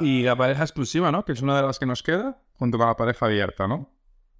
[0.00, 1.24] Y la pareja exclusiva, ¿no?
[1.24, 3.90] Que es una de las que nos queda, junto con la pareja abierta, ¿no?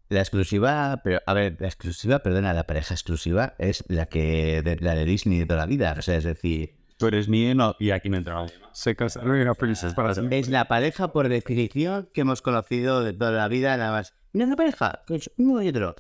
[0.09, 4.77] La exclusiva, pero a ver, la exclusiva, perdona, la pareja exclusiva es la que de,
[4.77, 5.95] la de Disney de toda la vida.
[5.99, 8.45] O sea, es decir, Tú eres mío no- y aquí no entra.
[8.73, 10.39] Se casaron y eran felices para siempre.
[10.39, 14.15] es la pareja por definición que hemos conocido de toda la vida, nada más.
[14.33, 15.95] Mira una pareja, que es uno y otro.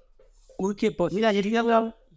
[0.58, 1.40] Uy, qué Mira, yo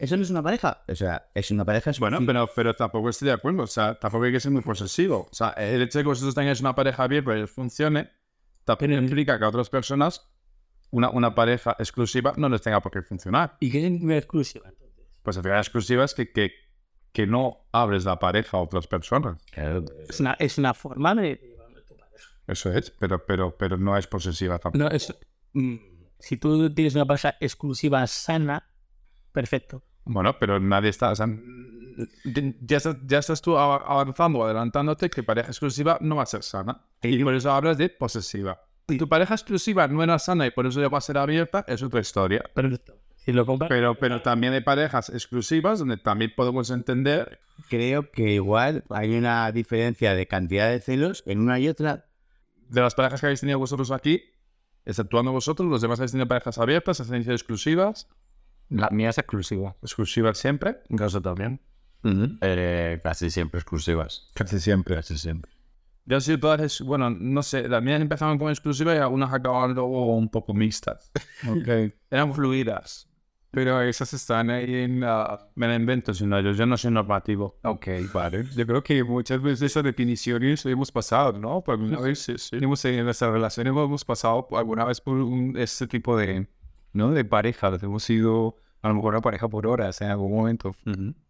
[0.04, 0.84] eso no es una pareja.
[0.88, 2.46] O sea, es una pareja Bueno, exclusiva.
[2.46, 3.64] pero, pero tampoco estoy de acuerdo.
[3.64, 5.28] O sea, tampoco hay que ser muy posesivo.
[5.32, 8.10] O sea, el hecho de que vosotros tengáis una pareja abierta y funcione,
[8.66, 10.30] también implica que a otras personas,
[10.92, 13.58] una, una pareja exclusiva, no les tenga por qué funcionar.
[13.60, 15.06] ¿Y qué es mi exclusiva entonces?
[15.24, 16.52] Pues al final exclusiva es que, que,
[17.12, 19.42] que no abres la pareja a otras personas.
[19.52, 21.54] Claro, Es una, es una forma de.
[22.46, 24.84] Eso es, pero, pero, pero no es posesiva tampoco.
[24.84, 25.16] No, es.
[25.54, 25.76] mm,
[26.20, 28.70] Si tú tienes una pareja exclusiva sana,
[29.32, 29.84] perfecto.
[30.06, 31.12] Bueno, pero nadie está.
[31.12, 31.28] O sea,
[32.62, 36.44] ya, estás, ya estás tú av- avanzando, adelantándote que pareja exclusiva no va a ser
[36.44, 36.82] sana.
[37.02, 38.62] Y por eso hablas de posesiva.
[38.90, 41.64] Si tu pareja exclusiva no era sana y por eso ya va a ser abierta,
[41.68, 42.44] es otra historia.
[42.54, 42.96] Perfecto.
[43.16, 47.40] Si lo compras, Pero, pero también hay parejas exclusivas donde también podemos entender.
[47.70, 52.06] Creo que igual hay una diferencia de cantidad de celos en una y otra.
[52.68, 54.22] De las parejas que habéis tenido vosotros aquí,
[54.84, 58.10] exceptuando vosotros, los demás habéis tenido parejas abiertas, habéis tenido exclusivas,
[58.74, 59.76] La mía es exclusiva.
[59.82, 60.78] exclusivas siempre.
[60.90, 61.62] En casa también.
[62.42, 64.28] Eh, casi siempre exclusivas.
[64.34, 64.96] Casi siempre.
[64.96, 65.52] Casi siempre.
[66.06, 70.18] Yo sido todas, bueno, no sé, las mías empezaban con exclusiva y algunas acababan luego
[70.18, 71.12] un poco mixtas.
[71.48, 71.94] Ok.
[72.10, 73.10] Eran fluidas.
[73.52, 75.48] Pero esas están ahí en la...
[75.54, 77.60] Me la invento, si no, yo, yo no soy normativo.
[77.64, 78.46] Ok, vale.
[78.56, 81.62] Yo creo que muchas veces esas definiciones hemos pasado, ¿no?
[81.64, 86.18] Por alguna vez hemos, en nuestra relación hemos pasado alguna vez por un, este tipo
[86.18, 86.48] de,
[86.94, 87.12] ¿no?
[87.12, 87.84] De parejas.
[87.84, 90.76] Hemos sido a lo mejor una pareja por horas en algún momento.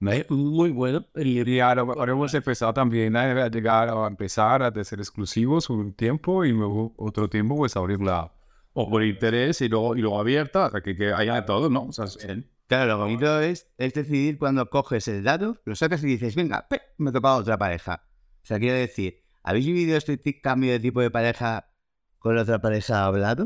[0.02, 1.06] es muy bueno.
[1.16, 5.70] Y, Y ahora, ahora hemos empezado también a, a llegar a empezar a ser exclusivos
[5.70, 8.34] un tiempo y luego otro tiempo pues abrirla.
[8.74, 11.84] O por interés y luego, y luego abierta, o sea, que, que haya todo, ¿no?
[11.84, 12.18] O sea, es-
[12.66, 16.66] Claro, lo bonito es, es decidir cuando coges el dado, lo sacas y dices, venga,
[16.68, 18.04] pe, me ha tocado otra pareja.
[18.42, 21.70] O sea, quiero decir, ¿habéis vivido este cambio de tipo de pareja
[22.18, 23.44] con la otra pareja hablado?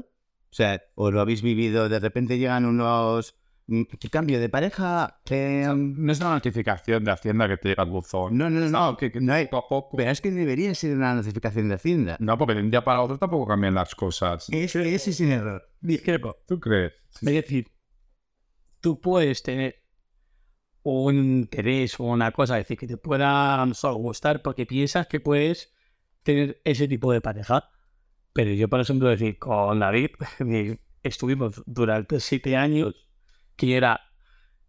[0.49, 3.35] O sea, ¿o lo habéis vivido, de repente llegan unos...
[3.67, 5.21] mm, ¿Qué cambio de pareja?
[5.29, 8.37] Eh, no es una notificación de Hacienda que te llega al buzón.
[8.37, 9.49] no, no, no, no, que, que no hay-
[9.95, 12.17] pero es que debería ser una notificación de Hacienda.
[12.19, 14.47] No, porque de un día para otro tampoco cambian las cosas.
[14.51, 15.61] Eso ese es el error.
[15.81, 16.35] discrepo.
[16.47, 16.93] ¿Tú crees?
[17.13, 17.67] Es decir,
[18.79, 19.75] tú puedes tener
[20.83, 25.19] un interés o una cosa, es decir, que te pueda sé, gustar porque piensas que
[25.19, 25.73] puedes
[26.23, 27.69] tener ese tipo de pareja.
[28.33, 32.95] Pero yo, por ejemplo, decir, con David, eh, estuvimos durante siete años
[33.57, 33.99] que era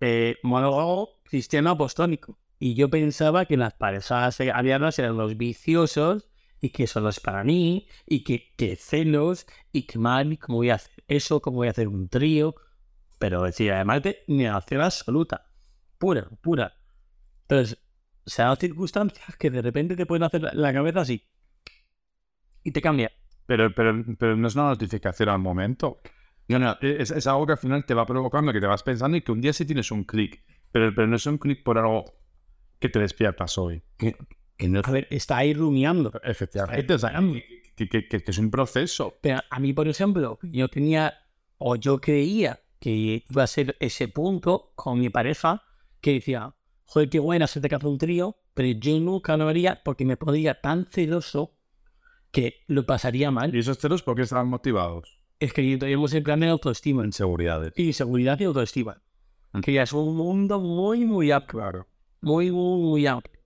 [0.00, 2.38] eh, monógamo cristiano apostólico.
[2.58, 6.28] Y yo pensaba que las parejas abiertas eran los viciosos
[6.60, 10.58] y que eso no es para mí, y que, que celos, y que mal, cómo
[10.58, 12.56] voy a hacer eso, cómo voy a hacer un trío.
[13.20, 15.46] Pero decía, además de negación absoluta,
[15.98, 16.74] pura, pura.
[17.42, 17.78] Entonces,
[18.26, 21.24] se dan circunstancias que de repente te pueden hacer la cabeza así
[22.64, 23.12] y te cambia.
[23.46, 26.00] Pero, pero, pero no es una notificación al momento.
[26.48, 29.16] No, no, Es, es algo que al final te va provocando, que te vas pensando
[29.16, 30.42] y que un día sí tienes un clic.
[30.72, 32.04] Pero, pero no es un clic por algo
[32.78, 33.82] que te despiertas hoy.
[33.96, 36.10] que no A ver, está ahí rumiando.
[36.24, 36.86] Efectivamente.
[37.76, 39.14] que, que- que- que es un proceso.
[39.20, 41.14] Pero a mí, por ejemplo, yo tenía,
[41.58, 45.62] o yo creía que iba a ser ese punto con mi pareja,
[46.00, 46.54] que decía,
[46.86, 50.16] joder, qué buena se te caza un trío, pero yo nunca lo haría porque me
[50.16, 51.54] podría tan celoso
[52.30, 53.54] que lo pasaría mal.
[53.54, 55.17] ¿Y esos celos por qué estaban motivados?
[55.40, 57.04] Es que tenemos el plan de autoestima.
[57.04, 57.72] Inseguridades.
[57.76, 59.02] Y seguridad y autoestima.
[59.62, 61.60] Que ya es un mundo muy, muy amplio.
[61.60, 61.86] Claro.
[62.20, 63.40] Muy, muy, muy amplio.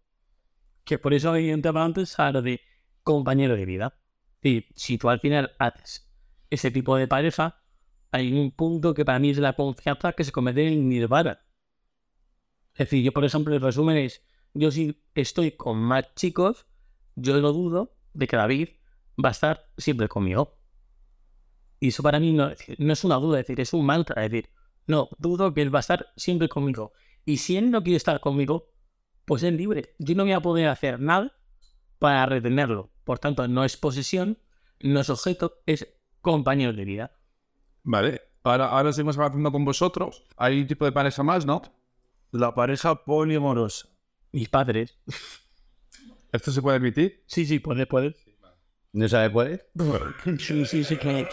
[0.84, 2.60] Que por eso hay tema antes a lo de
[3.02, 3.94] compañero de vida.
[4.42, 6.10] Y si tú al final haces
[6.50, 7.62] ese tipo de pareja,
[8.10, 11.40] hay un punto que para mí es la confianza que se convierte en nirvana.
[12.72, 14.22] Es decir, yo por ejemplo, el resumen es,
[14.54, 16.66] yo si estoy con más chicos,
[17.14, 18.68] yo no dudo de que David
[19.22, 20.58] va a estar siempre conmigo.
[21.82, 23.84] Y eso para mí no, es decir, no es una duda, es decir, es un
[23.84, 24.50] mantra, es decir,
[24.86, 26.92] no, dudo que él va a estar siempre conmigo.
[27.24, 28.68] Y si él no quiere estar conmigo,
[29.24, 29.96] pues es libre.
[29.98, 31.32] Yo no voy a poder hacer nada
[31.98, 32.92] para retenerlo.
[33.02, 34.38] Por tanto, no es posesión,
[34.78, 35.88] no es objeto, es
[36.20, 37.16] compañero de vida.
[37.82, 38.22] Vale.
[38.44, 40.22] Ahora, ahora seguimos avanzando con vosotros.
[40.36, 41.62] Hay un tipo de pareja más, ¿no?
[42.30, 43.88] La pareja poliamorosa.
[44.30, 45.00] Mis padres.
[46.30, 47.24] ¿Esto se puede emitir?
[47.26, 48.14] Sí, sí, puede, puede.
[48.92, 49.64] ¿No sabe cuál es?
[50.38, 51.26] Sí, sí, sí, que...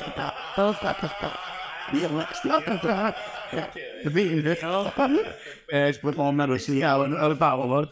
[5.69, 7.89] Es pues por favor.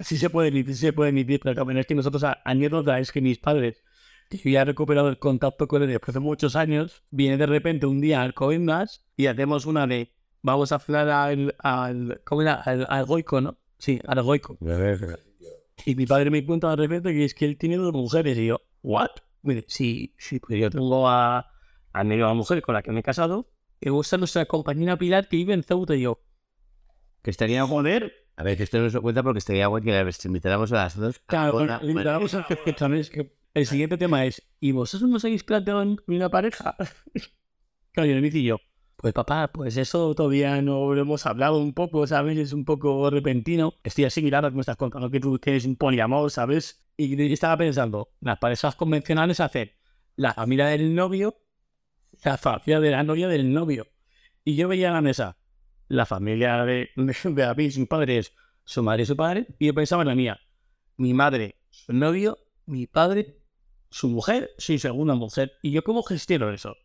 [0.00, 2.98] Sí se puede emitir, sí se puede emitir, pero también es que nosotros, a- anécdota
[3.00, 3.82] es que mis padres,
[4.30, 7.46] que yo ya he recuperado el contacto con ellos después de muchos años, viene de
[7.46, 12.42] repente un día al Coimbras y hacemos una de, vamos a hablar al, al, ¿cómo
[12.42, 12.54] era?
[12.54, 13.58] Al, al Goico, ¿no?
[13.78, 14.56] Sí, al Goico.
[15.84, 18.46] Y mi padre me cuenta de repente que es que él tiene dos mujeres y
[18.46, 19.10] yo, ¿what?
[19.42, 21.50] Me dice, sí, sí, pues yo tengo a,
[21.92, 23.50] a medio mujer con la que me he casado,
[23.80, 26.20] y gusta nuestra compañera Pilar que vive en Ceuta y yo,
[27.22, 28.12] Que estaría joder.
[28.36, 30.96] A ver, que esto no se cuenta porque estaría guay que les invitáramos a las
[30.96, 31.18] dos.
[31.26, 32.46] Claro, bueno, invitamos a-
[32.76, 33.10] ¿sabes?
[33.10, 36.76] Que el siguiente tema es, ¿y vosotros no os habéis planteado en una pareja?
[37.92, 38.58] claro, y el y yo,
[38.98, 42.36] pues papá, pues eso todavía no lo hemos hablado un poco, ¿sabes?
[42.36, 43.74] Es un poco repentino.
[43.82, 46.84] Estoy así, mirando, me estás contando que tú tienes un poliamor, ¿sabes?
[46.96, 49.70] Y estaba pensando, las parejas convencionales hacen
[50.16, 51.38] la familia del novio
[52.24, 53.86] la familia de la novia del novio.
[54.44, 55.38] Y yo veía en la mesa
[55.88, 58.32] la familia de, de, de David, sus padres,
[58.64, 60.40] su madre y su padre, y yo pensaba en la mía.
[60.96, 63.38] Mi madre, su novio, mi padre,
[63.90, 65.52] su mujer, su segunda mujer.
[65.62, 66.76] ¿Y yo cómo gestiono eso?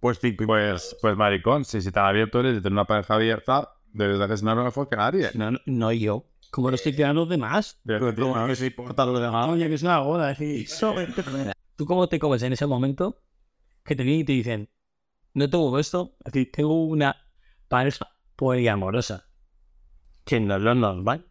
[0.00, 4.18] Pues, pues, pues maricón, si, si tan abierto eres de tener una pareja abierta, debes
[4.18, 5.30] de gestionarlo mejor que nadie.
[5.34, 6.24] No, no, no yo.
[6.50, 7.78] ¿Cómo lo estoy quedando los demás?
[7.84, 9.48] Pero, no les importa lo demás.
[9.48, 10.34] Oye, que es una boda.
[10.34, 10.66] sí.
[11.76, 13.22] ¿Tú cómo te comes en ese momento
[13.84, 14.68] que te vienen y te dicen,
[15.32, 16.16] no tengo esto?
[16.24, 17.16] Es decir, tengo una
[17.68, 19.26] pareja poliamorosa.
[20.24, 21.29] Que no es lo normal.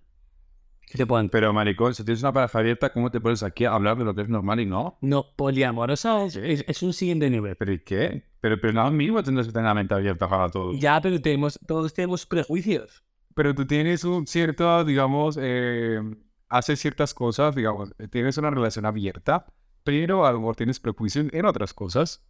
[0.89, 3.73] ¿Qué te pueden Pero maricón, si tienes una pareja abierta, ¿cómo te pones aquí a
[3.73, 4.97] hablar de lo que es normal y no?
[5.01, 7.55] No, poliamorosa es, es- es un siguiente nivel.
[7.55, 8.23] ¿Pero y qué?
[8.41, 10.73] Pero, pero nada mismo tendrás que tener la mente abierta para todo.
[10.73, 13.03] Ya, pero tenemos, todos tenemos prejuicios.
[13.35, 16.01] Pero tú tienes un cierto, digamos, eh,
[16.49, 19.45] haces ciertas cosas, digamos, tienes una relación abierta,
[19.83, 22.25] pero a lo mejor tienes prejuicios en otras cosas.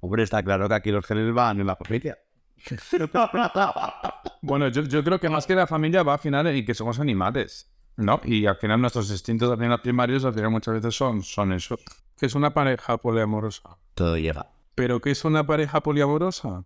[0.00, 2.18] Hombre, está claro que aquí los genes van en la familia.
[4.42, 6.98] Bueno, yo, yo creo que más que la familia va al final en que somos
[6.98, 7.70] animales,
[8.00, 8.20] ¿no?
[8.24, 11.78] Y al final nuestros instintos al primarios al final muchas veces son, son eso.
[12.16, 13.78] Que es una pareja poliamorosa.
[13.94, 14.50] Todo llega.
[14.74, 16.64] ¿Pero qué es una pareja poliamorosa?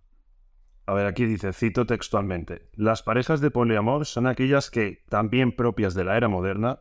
[0.87, 5.95] A ver, aquí dice, cito textualmente, las parejas de poliamor son aquellas que, también propias
[5.95, 6.81] de la era moderna,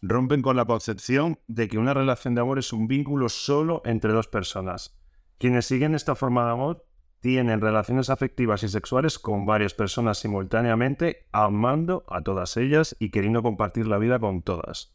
[0.00, 4.12] rompen con la concepción de que una relación de amor es un vínculo solo entre
[4.12, 4.98] dos personas.
[5.38, 6.86] Quienes siguen esta forma de amor
[7.24, 13.42] tienen relaciones afectivas y sexuales con varias personas simultáneamente, amando a todas ellas y queriendo
[13.42, 14.94] compartir la vida con todas.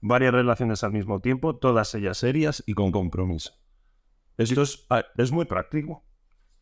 [0.00, 3.52] Varias relaciones al mismo tiempo, todas ellas serias y con compromiso.
[4.36, 6.04] Esto es, ah, es muy práctico.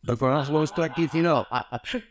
[0.03, 1.47] Lo conozco esto aquí, si no.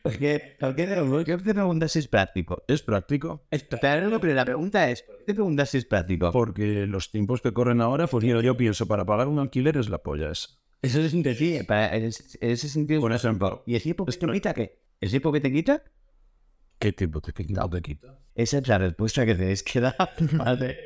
[0.02, 2.64] ¿Por qué, te, preguntas si es práctico?
[2.66, 3.46] ¿Es práctico?
[3.80, 6.32] Pero, pero la pregunta es, ¿por qué te preguntas si es práctico?
[6.32, 9.88] Porque los tiempos que corren ahora, pues mira, yo pienso, para pagar un alquiler es
[9.88, 10.48] la polla esa.
[10.82, 13.00] Eso es Sí, para- en, ese, en ese sentido.
[13.00, 14.78] Por ejemplo, ¿Y el tiempo que te quita qué?
[15.00, 15.82] ¿El tiempo que te quita?
[16.78, 18.18] ¿qué tiempo te quita o te quita?
[18.36, 19.96] Esa es la respuesta que tenéis que dar.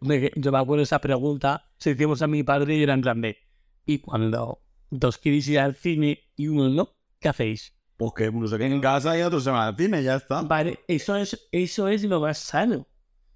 [0.00, 3.20] Me- Yo me acuerdo esa pregunta, se hicimos a mi padre y era en plan
[3.20, 3.36] de,
[3.84, 7.74] y cuando dos queréis ir al cine y uno no, ¿qué hacéis?
[7.98, 10.40] Porque uno se queda en casa y otro se va al cine, ya está.
[10.40, 12.86] Vale, eso es, eso es lo más sano.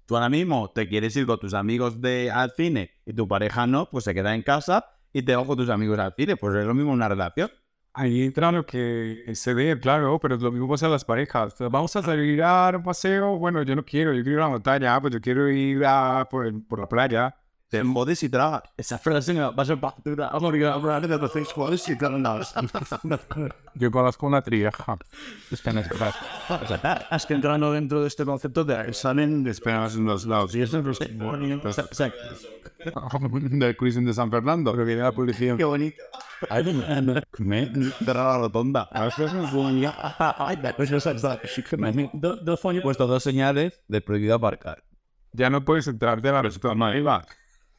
[0.07, 3.67] Tú ahora mismo te quieres ir con tus amigos de, al cine y tu pareja
[3.67, 6.35] no, pues se queda en casa y te vas con tus amigos al cine.
[6.35, 7.49] Pues es lo mismo una relación.
[7.93, 11.55] Ahí entra lo que se ve, claro, pero lo mismo pasa a las parejas.
[11.71, 13.37] Vamos a salir a dar un paseo.
[13.37, 16.27] Bueno, yo no quiero, yo quiero ir a la montaña, pues yo quiero ir a,
[16.29, 17.33] por, por la playa.
[17.69, 18.61] Te jodes y tragas.
[18.77, 20.29] Esa frase me va a ser factura.
[20.31, 22.21] Vamos a hablar de los seis juegos y tal.
[23.75, 24.97] Yo conozco una trieja.
[27.11, 30.53] Es que entrando dentro de este concepto de salen Esperamos en los lados.
[30.55, 30.99] y eso es
[33.59, 34.71] Del cruising de San Fernando.
[34.71, 35.57] Pero viene la policía.
[35.57, 36.03] Qué bonito.
[38.05, 38.87] Cerrar la rotonda.
[42.13, 44.83] Do- dos puesto dos señales de prohibido aparcar.
[45.31, 46.99] Ya no puedes entrarte a la restaurante.
[46.99, 47.25] iba.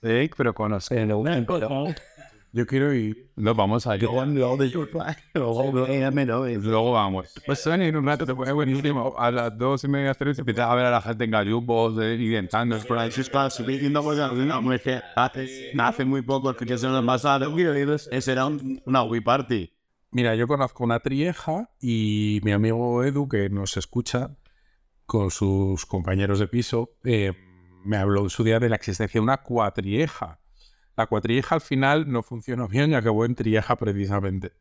[0.06, 0.90] Sí, pero con los...
[2.52, 3.30] Yo quiero ir.
[3.36, 4.00] No, vamos a ir.
[6.64, 7.34] Luego vamos.
[7.44, 9.14] Pues en un rato te fue buenísimo.
[9.18, 12.16] A las dos y media, tres, Empiezas a ver a la gente en gallumbos eh,
[12.18, 12.78] y dentando.
[12.78, 13.10] Por ahí.
[15.78, 17.50] Hace muy poco, fin de semana pasado,
[18.10, 19.72] ese era un- una Wii Party.
[20.12, 24.30] Mira, yo conozco una trieja y mi amigo Edu, que nos escucha
[25.04, 27.32] con sus compañeros de piso, eh,
[27.86, 30.40] me habló en su día de la existencia de una cuatrieja.
[30.96, 34.52] La cuatrieja al final no funcionó bien y acabó en trieja precisamente.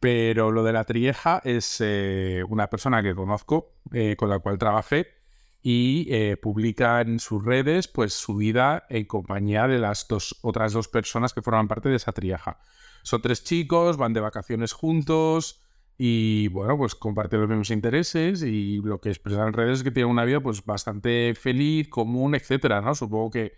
[0.00, 4.58] Pero lo de la trieja es eh, una persona que conozco, eh, con la cual
[4.58, 5.08] trabajé,
[5.62, 10.74] y eh, publica en sus redes pues su vida en compañía de las dos otras
[10.74, 12.58] dos personas que forman parte de esa trieja.
[13.02, 15.63] Son tres chicos, van de vacaciones juntos
[15.98, 19.90] y bueno, pues comparten los mismos intereses y lo que expresan en redes es que
[19.92, 22.94] tienen una vida pues bastante feliz, común, etcétera, ¿no?
[22.94, 23.52] Supongo que,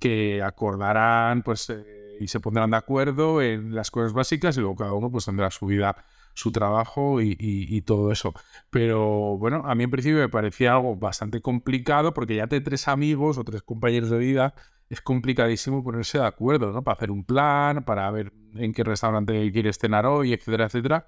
[0.00, 4.76] que acordarán pues eh, y se pondrán de acuerdo en las cosas básicas y luego
[4.76, 5.96] cada uno pues tendrá su vida,
[6.34, 8.34] su trabajo y, y- y todo eso.
[8.70, 12.88] Pero bueno, a mí en principio me parecía algo bastante complicado porque ya de tres
[12.88, 14.54] amigos o tres compañeros de vida
[14.88, 16.82] es complicadísimo ponerse de acuerdo, ¿no?
[16.84, 21.06] Para hacer un plan, para ver en qué restaurante quieres cenar hoy, etcétera, etcétera.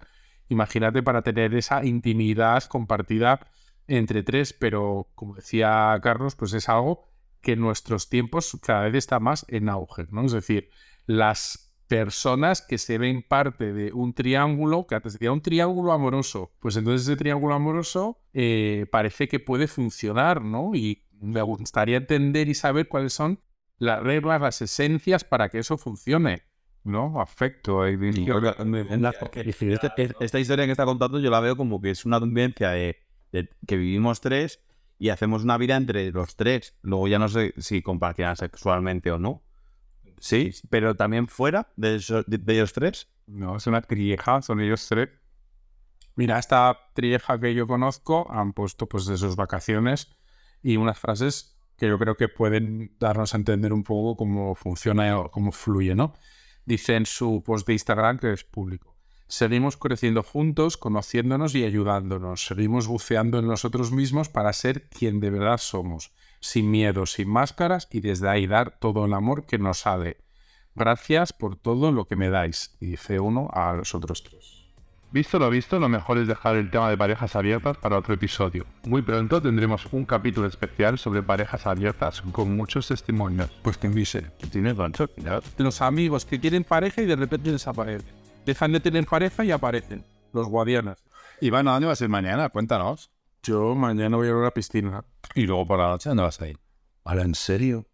[0.49, 3.41] Imagínate para tener esa intimidad compartida
[3.87, 7.09] entre tres, pero como decía Carlos, pues es algo
[7.41, 10.25] que en nuestros tiempos cada vez está más en auge, ¿no?
[10.25, 10.71] Es decir,
[11.07, 16.53] las personas que se ven parte de un triángulo, que antes decía un triángulo amoroso,
[16.61, 20.75] pues entonces ese triángulo amoroso eh, parece que puede funcionar, ¿no?
[20.75, 23.41] Y me gustaría entender y saber cuáles son
[23.79, 26.43] las reglas, las esencias para que eso funcione.
[26.89, 27.21] ¿No?
[27.21, 27.83] Afecto.
[27.83, 27.95] de-
[29.75, 29.89] Esta,
[30.21, 32.97] esta historia que está contando yo la veo como que es una convivencia de,
[33.33, 34.61] de que vivimos tres
[34.99, 36.75] y hacemos una vida entre los tres.
[36.83, 39.43] Luego ya no sé si compartirán sexualmente o no.
[40.21, 43.09] Sí, pero también fuera de, esos- de- de ellos tres.
[43.27, 45.11] No, es una trieja, son ellos tres.
[46.17, 50.17] Mira, esta trieja que yo conozco han puesto pues de sus vacaciones
[50.63, 55.17] y unas frases que yo creo que pueden darnos a entender un poco cómo funciona
[55.21, 56.15] o cómo fluye, ¿no?
[56.69, 58.95] Dice en su post de Instagram que es público.
[59.27, 62.45] Seguimos creciendo juntos, conociéndonos y ayudándonos.
[62.45, 67.89] Seguimos buceando en nosotros mismos para ser quien de verdad somos, sin miedo, sin máscaras
[67.91, 70.19] y desde ahí dar todo el amor que nos ha de.
[70.75, 72.77] Gracias por todo lo que me dais.
[72.81, 74.58] Dice uno a los otros tres.
[75.11, 78.67] Visto lo visto, lo mejor es dejar el tema de parejas abiertas para otro episodio.
[78.85, 83.51] Muy pronto tendremos un capítulo especial sobre parejas abiertas con muchos testimonios.
[83.63, 84.31] Pues que dice.
[84.53, 85.43] Gancho, claro.
[85.57, 88.07] los amigos que tienen pareja y de repente desaparecen.
[88.45, 90.05] Dejan de tener pareja y aparecen.
[90.35, 91.03] Los guadianas.
[91.41, 92.51] Iván, ¿a dónde vas a ir mañana?
[92.51, 93.11] Cuéntanos.
[93.43, 95.05] Yo mañana voy a ir a una piscina.
[95.35, 96.59] Y luego por la noche, ¿dónde vas a ir?
[97.05, 97.87] ¿Ahora en serio?